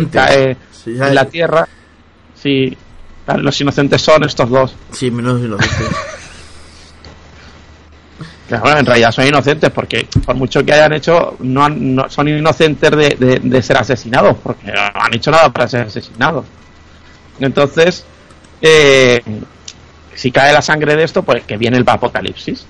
[0.00, 0.12] inocentes.
[0.12, 1.68] cae Sí, en la tierra,
[2.40, 2.76] si
[3.38, 4.74] los inocentes son estos dos.
[4.92, 5.88] Sí, menos inocentes.
[8.48, 12.10] Que, bueno, en realidad son inocentes porque por mucho que hayan hecho, no, han- no-
[12.10, 16.44] son inocentes de, de- de ser asecinados porque no han hecho nada para ser asesinados.
[17.40, 18.04] Entonces,
[18.60, 19.22] eh,
[20.14, 22.66] si cae la sangre de esto, pues que viene el apocalipsis.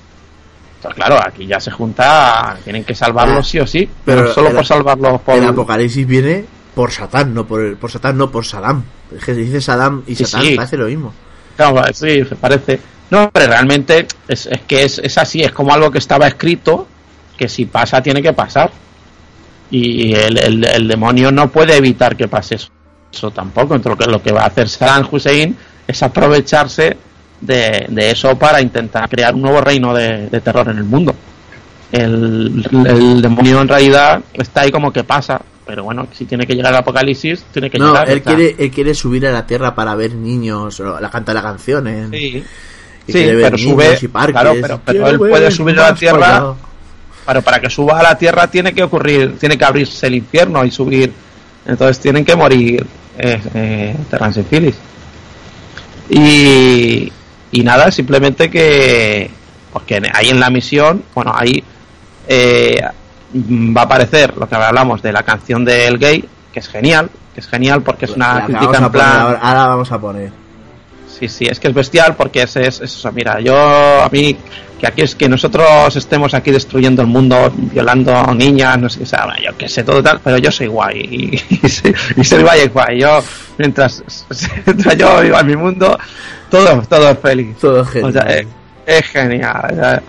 [0.76, 4.48] Entonces, claro, aquí ya se junta, tienen que salvarlos sí o sí, pero, Pero solo
[4.50, 5.34] el- por salvarlos por...
[5.36, 6.44] El apocalipsis viene
[6.74, 8.84] por Satán, no por, el- por Satán, no por Saddam.
[9.14, 10.54] Es que se dice Saddam y Sí, Satán sí.
[10.56, 11.12] parece lo mismo.
[11.56, 12.80] Claro, sí, parece.
[13.10, 16.86] No, pero realmente es, es que es, es así, es como algo que estaba escrito,
[17.36, 18.70] que si pasa tiene que pasar.
[19.70, 22.68] Y el, el- el demonio no puede evitar que pase eso,
[23.12, 23.74] eso tampoco.
[23.74, 26.96] Entonces lo que, lo que va a hacer Saddam Hussein es aprovecharse
[27.40, 31.14] de, de eso para intentar crear un nuevo reino de, de terror en el mundo.
[31.92, 36.54] El, el demonio en realidad está ahí como que pasa, pero bueno, si tiene que
[36.54, 38.10] llegar al apocalipsis, tiene que No, llegar.
[38.10, 41.42] él quiere, él quiere subir a la tierra para ver niños, o la canta la
[41.42, 41.86] canción.
[41.86, 42.08] ¿eh?
[42.10, 42.44] Sí,
[43.06, 44.32] Y Sí, pero sube- y parques.
[44.32, 46.54] claro, pero- pero él puede subir a la tierra.
[47.26, 50.64] Pero para que suba a la tierra tiene que ocurrir, tiene que abrirse el infierno
[50.64, 51.12] y subir.
[51.66, 52.86] Entonces tienen que morir
[53.18, 54.74] eh, eh, Terrance y Phyllis.
[56.08, 57.12] Y,
[57.52, 59.30] y nada, simplemente que.
[59.72, 61.62] Porque ahí en la misión, bueno, ahí
[62.28, 62.80] eh,
[63.34, 67.40] va a aparecer lo que hablamos de la canción del gay, que es genial, que
[67.40, 69.16] es genial porque es una La crítica en poner plan.
[69.20, 70.32] ahora, ahora vamos a poner.
[71.28, 73.12] Sí, sí, es que es bestial porque es, es, es eso.
[73.12, 74.36] Mira, yo, a mí,
[74.80, 79.06] que aquí es que nosotros estemos aquí destruyendo el mundo, violando niñas, no sé qué,
[79.06, 82.42] sea, yo qué sé, todo tal, pero yo soy guay y, y, soy- y soy
[82.42, 83.00] guay guay.
[83.00, 83.22] Yo,
[83.58, 84.02] mientras,
[84.66, 85.98] mientras yo viva en mi mundo,
[86.50, 87.56] todo, todo es feliz.
[87.60, 88.12] Todo O genial.
[88.12, 88.46] sea, es,
[88.86, 89.80] es genial.
[89.80, 90.00] o.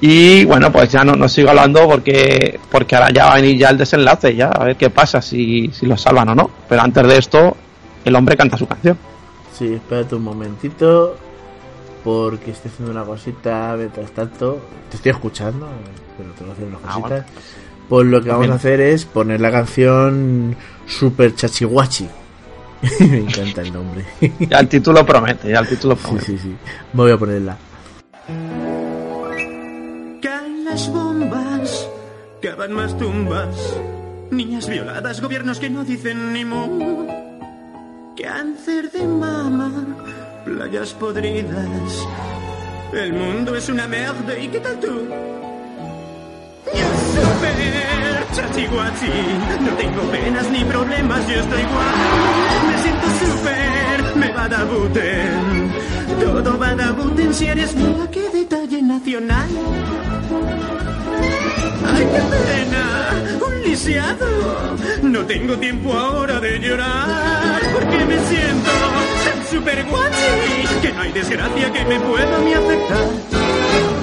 [0.00, 3.58] Y bueno, pues ya no, no sigo hablando porque porque ahora ya va a venir
[3.58, 6.50] ya el desenlace, ya a ver qué pasa, si, si lo salvan o no.
[6.68, 7.56] Pero antes de esto,
[8.04, 8.96] el hombre canta su canción.
[9.58, 11.16] Sí, espérate un momentito.
[12.04, 14.60] Porque estoy haciendo una cosita mientras tanto.
[14.90, 15.66] Te estoy escuchando,
[16.16, 17.26] pero tengo que hacer unas Ah, cositas.
[17.88, 18.52] Pues lo que vamos Bien.
[18.52, 20.54] a hacer es poner la canción
[20.86, 22.08] Super Chachihuachi.
[23.00, 24.04] Me encanta el nombre.
[24.48, 26.26] Ya el título promete, ya el título sí, promete.
[26.26, 26.56] sí, sí.
[26.92, 27.56] Voy a ponerla.
[30.22, 31.88] Caen las bombas,
[32.40, 33.56] cavan más tumbas.
[34.30, 37.06] Niñas violadas, gobiernos que no dicen ni mu.
[38.20, 39.70] Cáncer de mama,
[40.44, 42.06] playas podridas.
[42.92, 45.06] El mundo es una merda, ¿y qué tal tú?
[47.14, 49.06] Super chachihuachi,
[49.60, 51.96] no tengo penas ni problemas, yo estoy guay.
[52.66, 55.72] Me siento super, me va da buten.
[56.20, 59.48] Todo va da buten si eres mía, qué detalle nacional.
[61.86, 63.46] ¡Ay, qué pena!
[63.46, 64.26] ¡Un lisiado!
[65.02, 68.70] No tengo tiempo ahora de llorar porque me siento
[69.24, 73.06] tan super guachi que no hay desgracia que me pueda ni afectar.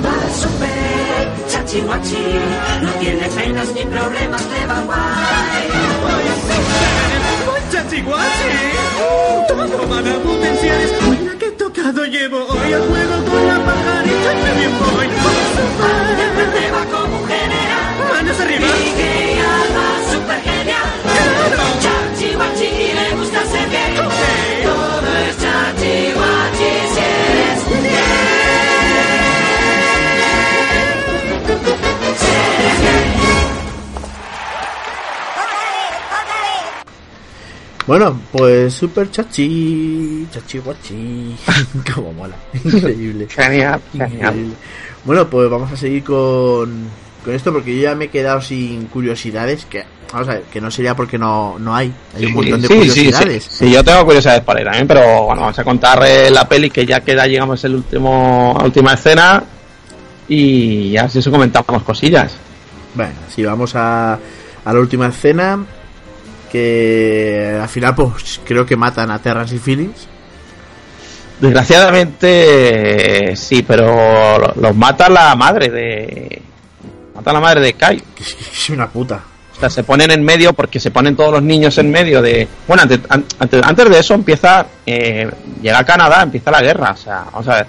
[0.06, 0.95] Va super
[1.47, 2.24] chachi guachi,
[2.82, 5.68] no tiene penas ni problemas, le va guay.
[6.12, 7.20] ¡Ay, super!
[7.45, 8.86] ¡Voy chachi guachi!
[9.47, 10.78] Todo va a potenciar
[11.10, 15.45] Mira qué tocado llevo hoy al juego con la pajarita que bien voy.
[15.56, 16.60] Siempre ¡Super!
[16.60, 18.68] te va como un general, ¡Manos arriba!
[20.12, 21.45] super genial.
[37.88, 40.28] Bueno, pues Super Chachi.
[40.32, 41.36] Chachihuachi.
[41.94, 42.36] Como mola.
[42.64, 43.28] Increíble.
[43.30, 44.54] Genial, genial.
[45.04, 46.88] Bueno, pues vamos a seguir con,
[47.24, 49.66] con esto porque yo ya me he quedado sin curiosidades.
[49.66, 51.94] Que, vamos a ver, que no sería porque no, no hay.
[52.16, 53.44] Hay un montón de Sí, sí, curiosidades.
[53.44, 56.50] Sí, sí, yo tengo curiosidades por ahí también, pero bueno, vamos a contar eh, la
[56.50, 59.44] peli que ya queda, llegamos el último, la última escena
[60.28, 62.36] y ya si eso comentamos cosillas.
[62.96, 65.64] Bueno, si vamos a, a la última escena.
[66.56, 70.08] Que al final, pues creo que matan a Terrance y Phillips.
[71.41, 76.41] Desgraciadamente sí, pero lo- los mata la madre de...
[77.14, 78.01] Mata la madre de Kai.
[78.20, 79.20] Es, una puta.
[79.56, 82.47] O sea, se ponen en medio porque se ponen todos los niños en medio de...
[82.68, 84.66] Bueno, antes, an- antes, antes de eso empieza...
[84.86, 85.30] Eh,
[85.62, 86.91] llega a Canadá, empieza la guerra.
[86.91, 87.68] O sea, vamos a ver.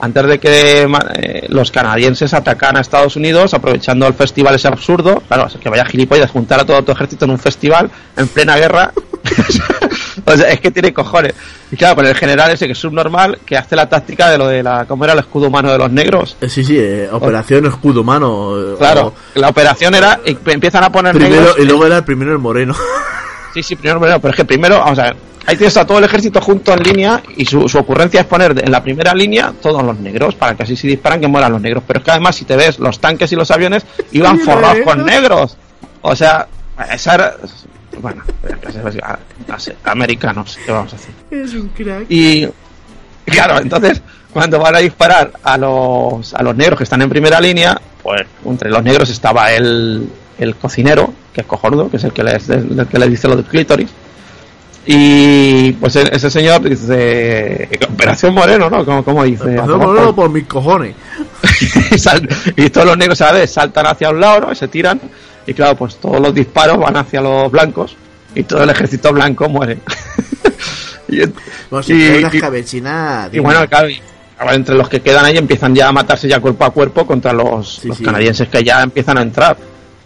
[0.00, 0.82] Antes de que
[1.14, 5.68] eh, los canadienses atacan a Estados Unidos, aprovechando el festival ese absurdo, claro, es que
[5.70, 8.92] vaya gilipollas, juntar a todo tu ejército en un festival en plena guerra.
[10.26, 11.32] o sea, es que tiene cojones.
[11.70, 14.46] Y claro, con el general ese que es subnormal, que hace la táctica de lo
[14.48, 14.84] de la...
[14.86, 16.36] ¿Cómo era el escudo humano de los negros?
[16.40, 18.52] Eh, sí, sí, eh, Operación Escudo Humano.
[18.78, 20.20] Claro, o- la operación era...
[20.24, 22.74] eh, Empiezan a poner primero, negros y luego era el primero el moreno.
[23.54, 25.98] Sí, sí, primero, primero, pero es que primero, vamos a ver, ahí tienes a todo
[25.98, 29.52] el ejército junto en línea y su, su ocurrencia es poner en la primera línea
[29.62, 31.84] todos los negros para que así si disparan que mueran los negros.
[31.86, 34.78] Pero es que además si te ves los tanques y los aviones iban Sí, forrados
[34.84, 35.56] con negros.
[36.02, 36.46] O sea,
[36.92, 37.36] esa era...
[38.00, 38.24] Bueno,
[39.84, 41.14] americanos, ¿qué vamos a hacer?
[41.30, 42.10] Es un crack.
[42.10, 42.48] Y,
[43.24, 44.02] Claro, entonces
[44.32, 48.26] cuando van a disparar a los, a los negros que están en primera línea, pues
[48.44, 52.48] entre los negros estaba el, el cocinero, que es cojonudo, que es el que les,
[52.48, 53.88] el que les dice lo del clítoris.
[54.86, 58.84] Y pues e- ese señor dice, Operación Moreno, ¿no?
[58.84, 59.58] ¿Cómo, cómo dice?
[59.58, 60.94] Hacemos moreno por mis cojones.
[61.90, 64.52] y, sal- y todos los negros vez saltan hacia un lado, ¿no?
[64.52, 65.00] Y se tiran.
[65.46, 67.96] Y claro, pues todos los disparos van hacia los blancos.
[68.34, 69.78] Y todo el ejército blanco muere.
[71.08, 71.22] y,
[71.92, 73.88] y- bueno, claro,
[74.38, 77.32] ahora entre los que quedan ahí empiezan ya a matarse ya cuerpo a cuerpo contra
[77.32, 78.04] los, Sí, los sí.
[78.04, 79.56] canadienses que ya empiezan a entrar.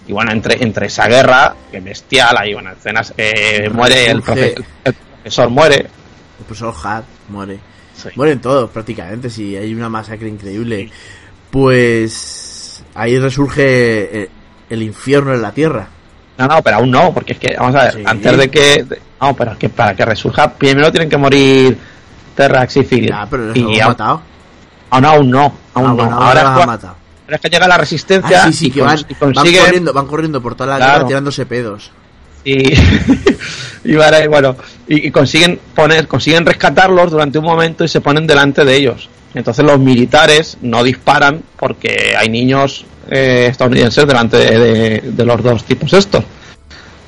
[0.08, 4.54] Y bueno, entre, entre esa guerra, que bestial, hay bueno, escenas, eh, muere el, Surge-
[4.54, 5.76] profe- el profesor, muere.
[5.76, 7.58] El profesor Hart muere.
[7.94, 8.08] Sí.
[8.16, 10.90] Mueren todos prácticamente, sí, hay una masacre increíble.
[11.50, 14.30] Pues ahí resurge el,
[14.70, 15.88] el infierno en la tierra.
[16.38, 18.02] No, no, pero aún no, porque es que, vamos a ver, Sí.
[18.06, 18.86] antes de que.
[19.20, 21.76] no, pero es que para que resurja, primero tienen que morir
[22.34, 23.10] Terrax y Philip.
[23.10, 24.22] Ya, pero los y aún, matado.
[24.90, 25.40] aún, aún no,
[25.74, 25.94] aún Ah, no.
[25.96, 26.80] bueno, ahora, ahora es
[27.28, 29.64] ahora es que llega la resistencia Ah, sí, sí, y, que van, y van consiguen.
[29.64, 30.92] corriendo, van corriendo por toda la Claro.
[30.94, 31.90] guerra tirándose pedos.
[32.44, 32.72] y,
[33.84, 33.94] y,
[34.28, 34.56] bueno,
[34.88, 39.08] y, y consiguen poner consiguen rescatarlos durante un momento y se ponen delante de ellos
[39.34, 45.42] entonces los militares no disparan porque hay niños eh, estadounidenses delante de, de- de los
[45.42, 46.24] dos tipos estos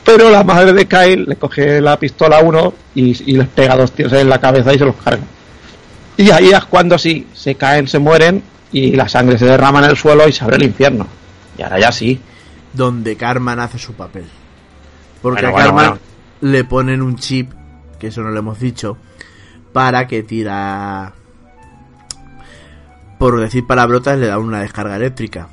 [0.04, 3.76] pero la madre de Kyle le coge la pistola a uno y, y les pega
[3.76, 5.22] dos tiros en la cabeza y se los carga
[6.16, 8.42] y ahí es cuando sí se caen se mueren
[8.72, 11.06] y la sangre se derrama en el suelo y se abre el infierno
[11.58, 12.20] y ahora ya sí
[12.72, 14.24] Donde Carmen hace su papel.
[15.20, 16.52] Porque Bueno, a bueno, Carmen bueno.
[16.52, 17.52] le ponen un chip,
[17.98, 18.96] que eso no lo hemos dicho,
[19.72, 21.12] para que tira.
[23.18, 25.48] Por decir palabrotas, le da una descarga eléctrica.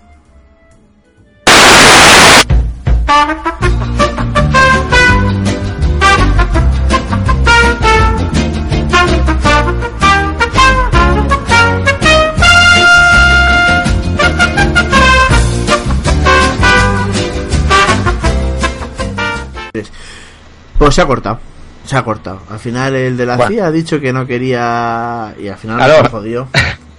[20.77, 21.39] Pues se ha cortado.
[21.85, 22.41] Se ha cortado.
[22.49, 23.51] Al final el de la Bueno.
[23.51, 25.33] CIA ha dicho que no quería.
[25.41, 25.97] Y al final Claro.
[25.97, 26.47] nos ha jodido.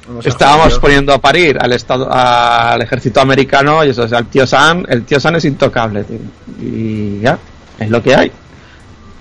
[0.09, 0.81] Nos ha Estábamos jodido.
[0.81, 4.83] poniendo a parir al estado, al ejército americano y eso, o sea, el tío Sam,
[4.89, 6.17] el tío Sam es intocable, tío.
[6.63, 7.39] Y ya,
[7.79, 8.33] es lo que hay.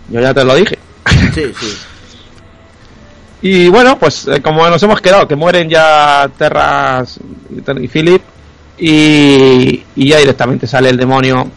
[0.09, 0.79] Yo ya te lo dije.
[1.33, 1.77] Sí, sí.
[3.41, 7.19] Y bueno, pues eh, como nos hemos quedado, que mueren ya Terras
[7.51, 8.21] y y Philip,
[8.79, 11.47] y, y ya directamente sale el demonio,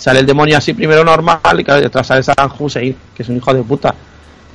[0.00, 3.36] sale el demonio así primero normal, y claro, detrás sale Saddam Hussein, que es un
[3.36, 3.94] hijo de puta.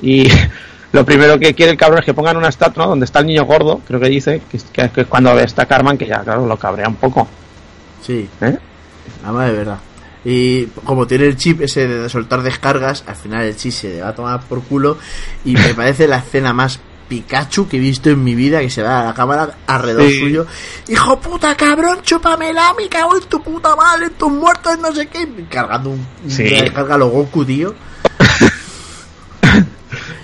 [0.02, 0.28] Y
[0.92, 2.90] lo primero que quiere el cabrón es que pongan una estatua ¿no?
[2.92, 5.98] donde está el niño gordo, creo que dice, que, es- que, que cuando está Carmen,
[5.98, 7.28] que ya, claro, lo cabrea un poco.
[8.02, 8.58] Sí, ¿eh?
[9.24, 9.78] además de verdad.
[10.28, 14.02] Y como tiene el chip ese de soltar descargas, al final el chip se le
[14.02, 14.98] va a tomar por culo.
[15.46, 18.82] Y me parece la escena más Pikachu que he visto en mi vida, que se
[18.82, 20.20] va a la cámara alrededor Sí.
[20.20, 20.48] suyo.
[20.88, 25.08] Hijo puta, cabrón, chúpamela, me cago en tu puta madre, en tus muertos, no sé
[25.08, 25.28] qué.
[25.50, 26.44] Cargando un, Sí.
[26.48, 27.74] una descarga a lo Goku, tío.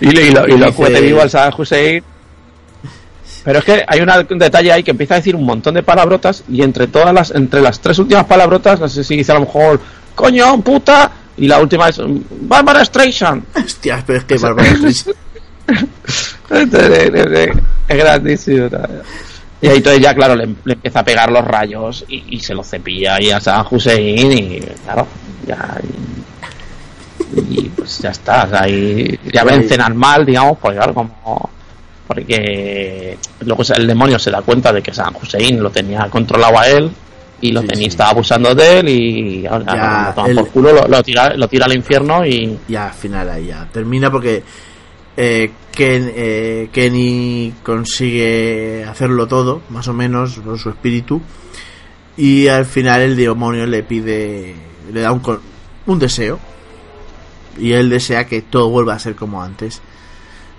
[0.00, 2.02] Y, lo- y lo, y lo Dice- vivo al Saddam Hussein.
[3.44, 5.82] Pero es que hay una- un detalle ahí que empieza a decir un montón de
[5.82, 9.36] palabrotas y entre todas las entre las tres últimas palabrotas, no sé si dice a
[9.36, 9.80] lo mejor
[10.14, 12.00] coño, puta, y la última es
[12.42, 13.44] Barbara Streisand.
[13.56, 15.14] Hostias, pero es que Bárbara Streisand-
[16.52, 18.68] es grandísimo.
[19.60, 22.52] Y ahí entonces ya, claro, le, le empieza a pegar los rayos y, y se
[22.54, 25.06] lo cepilla ahí a Saddam Hussein y claro,
[25.46, 25.78] ya...
[27.36, 30.92] Y, y, pues ya está, o sea, y ya vencen al mal, digamos, pues claro,
[30.94, 31.50] como...
[32.08, 36.66] Porque luego el demonio se da cuenta de que Saddam Hussein lo tenía controlado a
[36.68, 36.90] él
[37.40, 37.88] y lo Sí, tenía, sí.
[37.90, 41.34] estaba abusando de él y ahora Ya, lo toma él- por culo, lo, lo tira,
[41.36, 42.58] lo tira al infierno y...
[42.68, 44.42] y al final ahí ya termina porque
[45.16, 51.20] eh, Ken- eh, Kenny consigue hacerlo todo, más o menos, con su espíritu.
[52.16, 54.54] Y al final el demonio le pide,
[54.92, 55.22] le da un,
[55.86, 56.38] un deseo.
[57.58, 59.80] Y él desea que todo vuelva a ser como antes.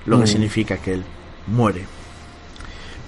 [0.06, 0.28] Lo que Mm.
[0.28, 1.04] significa que él
[1.48, 1.86] muere.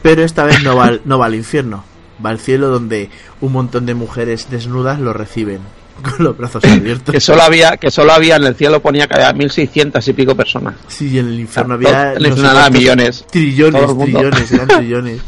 [0.02, 1.84] Pero esta vez no va, no va al infierno.
[2.24, 3.10] Va al cielo donde
[3.42, 5.60] un montón de mujeres desnudas lo reciben
[6.04, 7.14] con los brazos abiertos.
[7.14, 10.36] que solo había que solo había en el cielo ponía que había 1600 y pico
[10.36, 13.26] personas Sí, y en el infierno había en el no sé infierno había cuántos- millones.
[13.32, 15.22] trillones, trillones, eran trillones.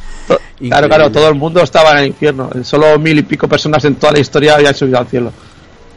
[0.60, 3.96] Claro claro todo el mundo estaba en el infierno solo mil y pico personas en
[3.96, 5.32] toda la historia habían subido al cielo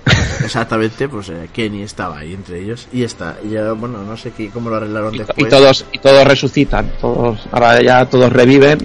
[0.45, 3.37] Exactamente, pues eh, Kenny estaba ahí entre ellos y está.
[3.45, 5.37] Y ya, bueno, no sé qué, cómo lo arreglaron y, después.
[5.39, 8.79] y todos y todos resucitan todos ahora ya todos reviven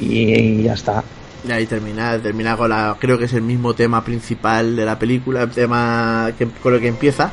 [0.00, 1.02] y, y ya está
[1.46, 4.98] Y ahí termina, termina con la, creo que es el mismo tema principal de la
[4.98, 7.30] película, el tema que, con el que empieza.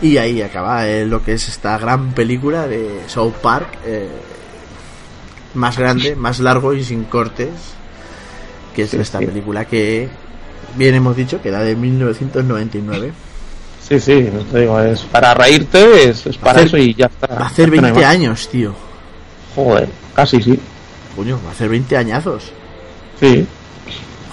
[0.00, 3.78] Y ahí acaba eh, lo que es esta gran película de South Park.
[3.84, 4.08] eh,
[5.54, 7.48] más grande, más largo y sin cortes,
[8.74, 9.24] que es Sí, esta sí.
[9.26, 10.06] película que
[10.76, 13.12] bien hemos dicho que era de 1999.
[13.88, 17.06] Sí, sí, no te digo, es para reírte, es, es para hacer- eso y ya
[17.06, 17.26] está.
[17.34, 18.04] Va a hacer No hay 20 más.
[18.10, 18.74] años, tío.
[19.54, 20.60] Joder, casi sí.
[21.16, 22.52] Coño, va a hacer 20 añazos.
[23.20, 23.46] Sí,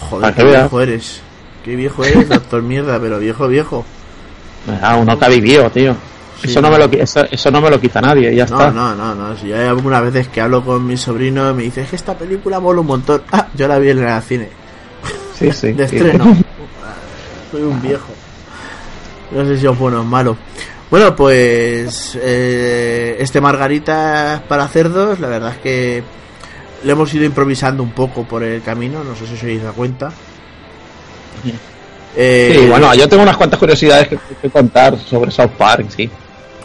[0.10, 1.22] Joder, qué viejo eres.
[1.64, 3.86] Qué viejo eres, doctor mierda, pero viejo, viejo.
[4.82, 5.96] Ah, uno que ha vivido, tío.
[6.42, 8.72] Sí, eso, no me lo, eso, eso no me lo quita nadie, ya No, está.
[8.72, 9.38] no, no, no.
[9.38, 12.18] Si yo hay algunas veces que hablo con mi sobrino me dice, es que esta
[12.18, 13.22] película mola un montón.
[13.32, 14.50] Ah, yo la vi en el cine.
[15.38, 15.72] Sí, sí.
[15.74, 15.96] De sí.
[15.98, 16.36] estreno.
[17.52, 18.10] Soy un viejo.
[19.32, 20.36] No sé si es bueno o malo.
[20.92, 26.04] Bueno, pues eh, este Margarita para cerdos, la verdad es que
[26.84, 29.74] le hemos ido improvisando un poco por el camino, no sé si os habéis dado
[29.74, 30.12] cuenta.
[32.16, 36.10] Eh, Sí, bueno, yo tengo unas cuantas curiosidades que, que contar sobre South Park, sí.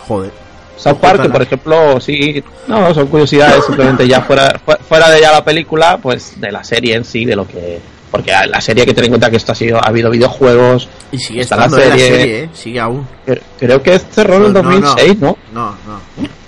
[0.06, 0.30] Joder.
[0.76, 5.20] South Park, que por ejemplo, sí, no, son curiosidades simplemente ya fuera, fu- fuera de
[5.20, 7.80] ya la película, pues de la serie en sí, de lo que...
[8.10, 10.88] Porque la serie hay que tener en cuenta que esto ha sido, ha habido videojuegos,
[11.12, 12.06] Y sigue Está la en la serie.
[12.08, 12.50] serie, ¿eh?
[12.54, 13.06] Sigue aún.
[13.26, 15.36] cre- creo que cerró en el No, no, 2006, ¿no?
[15.52, 16.00] No, no.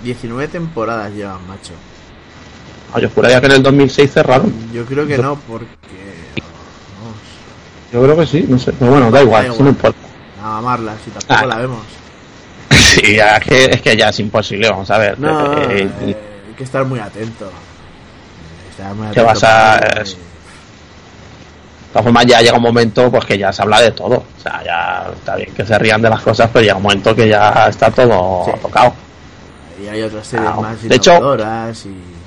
[0.02, 1.72] 19 temporadas llevan, macho.
[2.93, 4.53] Ah, yo juraría que en el 2006 cerraron.
[4.72, 5.66] Yo creo que no, porque...
[6.99, 7.16] Vamos,
[7.93, 8.72] Yo creo que sí, no sé.
[8.72, 9.99] Pero bueno, da igual, Da sí, no importa.
[10.43, 11.47] a amarla, si tampoco Ah.
[11.47, 11.84] la vemos.
[12.70, 15.18] Sí, ya, es que, es que ya es imposible, vamos a ver.
[15.18, 16.16] No, Eh, eh, eh,
[16.49, 17.49] hay que estar muy atento.
[18.70, 20.05] Estar muy ¿Qué atento vas a- De
[21.93, 24.16] todas formas, ya llega un momento pues que ya se habla de todo.
[24.16, 27.14] O sea, ya está bien que se rían de las cosas, pero llega un momento
[27.14, 28.53] que ya está todo Sí.
[28.62, 28.93] tocado.
[29.82, 32.19] Y hay otras series Ah, más de hecho- y...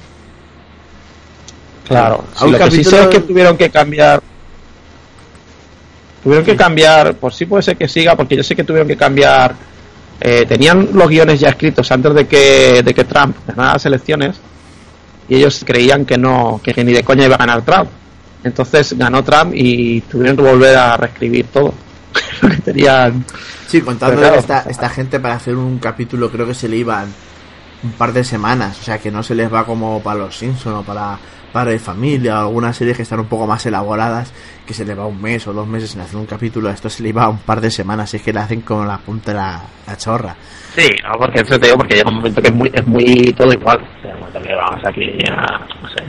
[1.88, 2.24] Claro.
[2.42, 4.22] Un lo que sí sé es que tuvieron que cambiar.
[6.24, 8.96] Tuvieron que cambiar, pues sí puede ser que siga, porque yo sé que tuvieron que
[8.96, 9.56] cambiar.
[10.22, 14.38] eh, tenían los guiones ya escritos antes de que, de que Trump ganara las elecciones
[15.28, 17.90] y ellos creían que no, que, ni de coña iba a ganar Trump.
[18.44, 21.74] Entonces ganó Trump y tuvieron que volver a reescribir todo.
[22.42, 23.26] Lo que tenían.
[23.68, 24.36] Sí, contando claro.
[24.36, 27.08] esta, esta gente para hacer un capítulo creo que se le iban
[27.84, 30.76] un par de semanas, o sea que no se les va como para los Simpson
[30.76, 31.18] o para
[31.54, 34.34] Padre de Familia algunas series que están un poco más elaboradas,
[34.66, 36.90] que se le va un mes o dos meses en hacer un capítulo, a esto
[36.90, 39.32] se le iba un par de semanas, y es que le hacen con la punta
[39.32, 40.36] de la, la chorra.
[40.76, 43.34] Sí, no, porque eso te digo, porque llega un momento que es muy, es muy
[43.38, 43.80] todo igual.
[44.04, 46.04] Vamos aquí a, no sé.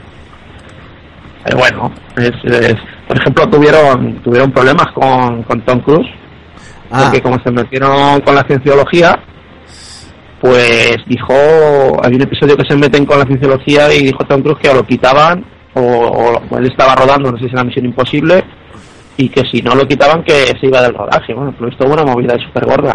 [1.43, 2.75] Pero bueno, es, es-
[3.07, 6.09] por ejemplo, tuvieron tuvieron problemas con, con Tom Cruise,
[6.91, 9.19] Ah, porque como se metieron con la cienciología,
[10.49, 11.33] pues dijo,
[12.03, 14.75] hay un episodio que se meten con la cienciología y dijo Tom Cruise que o
[14.75, 15.43] lo quitaban
[15.73, 18.43] o, o- él estaba rodando, no sé si era Misión Imposible,
[19.17, 21.33] y que si no lo quitaban que se iba del rodaje.
[21.33, 22.93] Bueno, pero esto una movida súper gorda.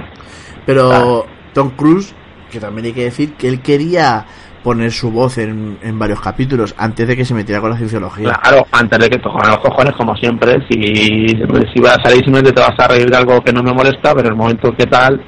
[0.65, 2.15] pero Tom Cruise,
[2.53, 4.25] que también hay que decir que él quería
[4.63, 8.33] poner su voz en, en varios capítulos antes de que se metiera con la cienciología.
[8.43, 11.27] Claro, antes de que tocaran los cojones, como siempre, si,
[11.75, 14.15] si vas a salir simplemente te vas a reír de algo que no me molesta,
[14.15, 15.21] pero el momento que tal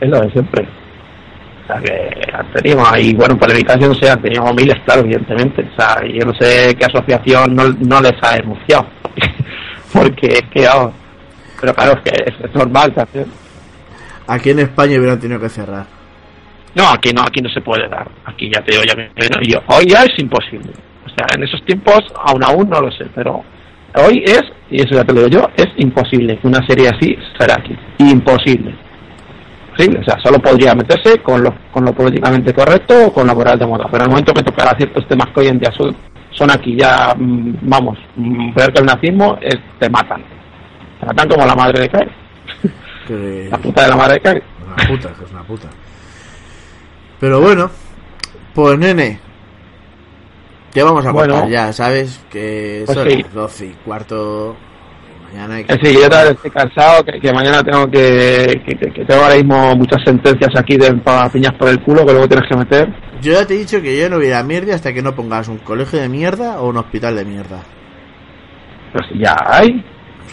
[0.00, 0.68] es lo de siempre.
[1.68, 5.68] Sea que han tenido ahí, bueno, no sé, han tenido miles, claro, evidentemente.
[5.72, 8.88] O sea, yo no sé qué asociación no, no les ha denunciado.
[9.92, 10.66] Porque es que,
[11.60, 13.26] pero claro, es que es, es normal también.
[14.26, 15.86] Aquí en España hubieran tenido que cerrar.
[16.74, 18.08] No, aquí no, aquí no se puede dar.
[18.24, 19.10] Aquí ya te digo, ya me
[19.46, 20.72] yo, hoy ya es imposible.
[21.04, 23.42] O sea, en esos tiempos aún aún no lo sé, pero
[23.94, 27.16] hoy es, y eso ya te lo digo yo, es imposible que una serie así
[27.38, 27.76] será aquí.
[27.98, 28.74] Imposible.
[29.78, 30.00] Imposible.
[30.00, 33.58] O sea, solo podría meterse con lo, con lo políticamente correcto o con la moral
[33.58, 33.86] de moda.
[33.90, 35.94] Pero en el momento que tocará ciertos temas que hoy en día son,
[36.32, 40.22] son aquí ya, mm, vamos, mm, peor que el nazismo, es, te matan.
[41.00, 42.08] Te matan como la madre de Kai.
[43.06, 43.48] Que...
[43.50, 44.42] La puta de la madre de Kai.
[44.66, 45.68] Una puta, que es una puta.
[47.20, 47.70] Pero bueno,
[48.54, 49.18] pues nene,
[50.72, 51.48] ¿qué vamos a Bueno.
[51.48, 51.72] ya?
[51.72, 52.20] ¿Sabes?
[52.30, 53.22] Que Pues son sí.
[53.22, 54.56] las 12 y cuarto.
[55.32, 55.74] Mañana hay que.
[55.74, 60.02] Sí, yo también estoy cansado, que, que mañana tengo que, que, tengo ahora mismo muchas
[60.04, 62.88] sentencias aquí de pa- piñas por el culo que luego tienes que meter.
[63.20, 65.02] Yo ya te he dicho que yo no voy a ir a mierda hasta que
[65.02, 67.60] no pongas un colegio de mierda o un hospital de mierda.
[68.92, 69.84] Pero si ya hay,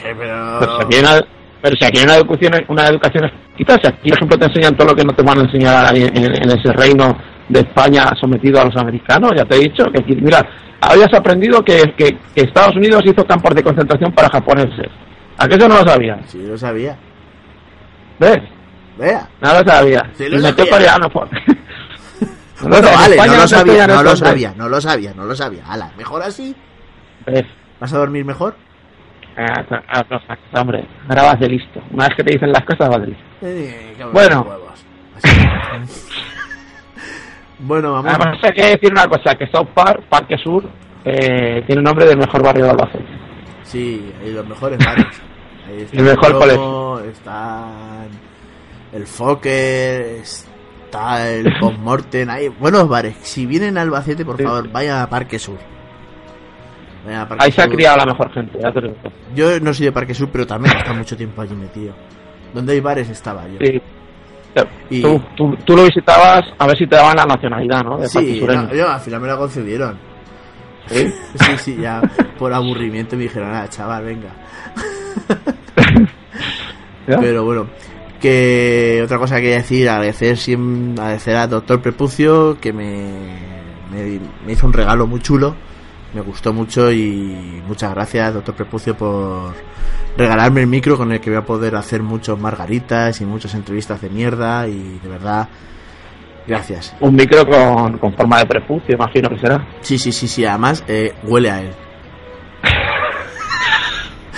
[0.01, 0.59] pero...
[0.59, 1.21] pero si aquí hay una,
[1.61, 4.77] pero si aquí hay una educación, una educación escrita, si aquí por ejemplo te enseñan
[4.77, 7.17] todo lo que no te van a enseñar ahí en, en ese reino
[7.49, 10.41] de España sometido a los americanos, ya te he dicho que mira,
[10.81, 14.87] habías aprendido que, que, que Estados Unidos hizo campos de concentración para japoneses.
[15.37, 16.19] ¿A qué eso no lo sabías?
[16.27, 16.97] Sí, lo sabía.
[18.19, 18.39] ¿Ves?
[18.97, 19.27] Vea.
[19.41, 20.09] No lo sabía.
[20.13, 20.71] Sí lo y metió sabía.
[20.71, 21.27] coreano por...
[21.31, 25.35] No, Bueno, en vale, no lo sabía, no lo sabía, no lo sabía, no lo
[25.35, 25.63] sabía.
[25.67, 26.55] Ala, mejor así.
[27.25, 27.43] ¿Ves?
[27.79, 28.55] ¿Vas a dormir mejor?
[29.37, 31.81] Ah, ah, no, ah, hombre, ahora vas de listo.
[31.91, 33.23] Una vez que te dicen las cosas, vas de listo.
[33.41, 34.47] Eh, Bueno.
[37.59, 38.13] Bueno, vamos.
[38.13, 40.63] Además hay que decir una cosa, que South Park, Parque Sur,
[41.05, 43.05] eh, tiene el nombre del mejor barrio de Albacete.
[43.63, 45.05] Sí, hay los mejores bares.
[45.67, 46.99] Ahí está El mejor colegio.
[46.99, 47.67] Está
[48.93, 52.29] el Fokker, está el Postmortem.
[52.29, 53.15] Hay buenos bares.
[53.21, 54.43] Si vienen a Albacete, por Sí.
[54.43, 55.57] favor, vayan a Parque Sur.
[57.05, 58.93] Vayan a Parque Ahí se ha criado la mejor gente, ya te lo.
[59.33, 61.93] Yo no soy de Parque Sur, pero también he estado mucho tiempo allí metido.
[62.53, 63.57] Donde hay bares estaba yo.
[63.59, 63.81] Sí.
[64.89, 67.97] Y- Tú, tú, tú lo visitabas a ver si te daban la nacionalidad, ¿no?
[67.97, 69.97] De Sí, no, yo al final me la concedieron.
[70.87, 71.13] ¿Sí?
[71.35, 72.01] Sí, sí, ya
[72.39, 74.29] por aburrimiento me dijeron, ah, chaval, venga.
[77.05, 77.67] Pero bueno,
[78.19, 80.37] que otra cosa que quería decir, agradecer,
[80.97, 83.11] agradecer al doctor Prepucio que me,
[83.91, 85.55] me, me hizo un regalo muy chulo,
[86.15, 89.53] me gustó mucho y muchas gracias doctor Prepucio por
[90.17, 93.99] regalarme el micro con el que voy a poder hacer muchos margaritas y muchas entrevistas
[93.99, 95.49] de mierda y de verdad,
[96.47, 96.95] gracias.
[97.01, 99.67] Un micro con, con forma de prepucio, imagino que será.
[99.81, 101.73] Sí, sí, sí, sí, además eh, huele a él.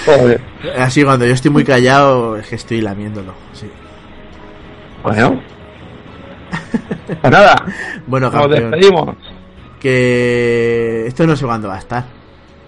[0.03, 0.41] Joder.
[0.79, 3.69] Así cuando yo estoy muy callado es que estoy lamiéndolo, sí.
[5.03, 5.39] Bueno.
[7.21, 7.63] Pues nada,
[8.07, 9.15] Bueno, nos despedimos.
[9.87, 12.03] Que esto no sé cuándo va a estar.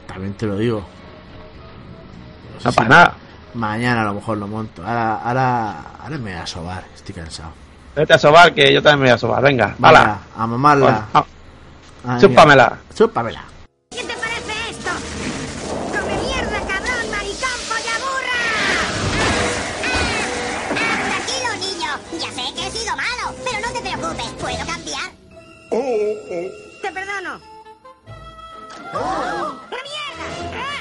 [0.07, 0.79] También te lo digo.
[0.79, 3.13] No sé No si para nada.
[3.55, 4.81] Mañana a lo mejor lo monto.
[4.85, 6.85] Ahora, ahora, ahora me voy a sobar.
[6.95, 7.49] Estoy cansado.
[7.93, 9.43] Vete a sobar, que yo también me voy a sobar.
[9.43, 10.17] Venga, hala.
[10.37, 11.07] a mamarla.
[11.13, 11.25] Ah,
[12.05, 12.19] Ah, venga.
[12.21, 12.77] Chúpamela.
[12.95, 13.43] Chúpamela.
[13.91, 14.89] ¿Qué te parece esto?
[15.91, 18.39] ¡Come mierda, cabrón, maricón, polla burra!
[20.71, 21.03] ¡Ah!
[21.09, 21.89] Tranquilo, niño.
[22.17, 24.29] Ya sé que he sido malo, pero no te preocupes.
[24.39, 25.11] ¿Puedo cambiar?
[27.19, 27.41] Te perdono.
[28.93, 30.25] ¡La mierda!
[30.55, 30.79] ¡Ah!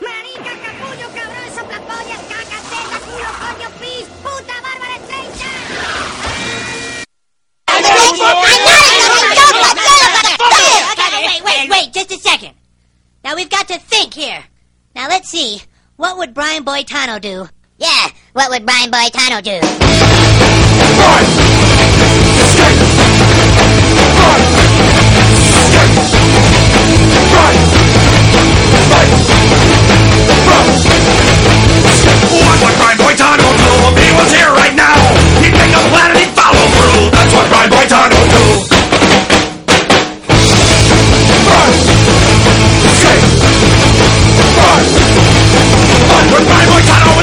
[0.00, 5.50] ¡Marica, capullo, cabrón, soplapollas, caca, teta, culo, coño, pis, puta, bárbara, estrecha!
[11.24, 12.54] Wait, wait, wait, just a second.
[13.24, 14.44] Now we've got to think here.
[14.94, 15.62] Now let's see.
[15.96, 17.48] What would Brian Boitano do?
[17.78, 19.60] Yeah, what would Brian Boitano do?
[32.62, 33.08] What Brian do
[34.36, 35.00] here right now?
[35.40, 35.82] He'd a
[36.12, 37.08] and he'd.
[37.10, 37.72] That's what Brian
[38.28, 38.44] do.
[41.48, 41.72] Run!
[44.60, 44.84] Run!
[46.32, 46.68] When Brian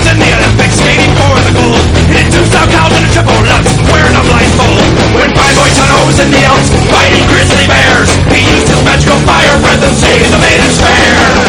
[0.10, 1.86] in the Olympics skating for the gold,
[2.34, 2.46] two
[2.98, 3.38] and a triple
[3.94, 4.82] wearing a blindfold.
[5.14, 5.56] When Brian
[6.18, 10.38] in the Alps fighting grizzly bears, he used his magical fire breath and saved the
[10.42, 11.49] maidens fair.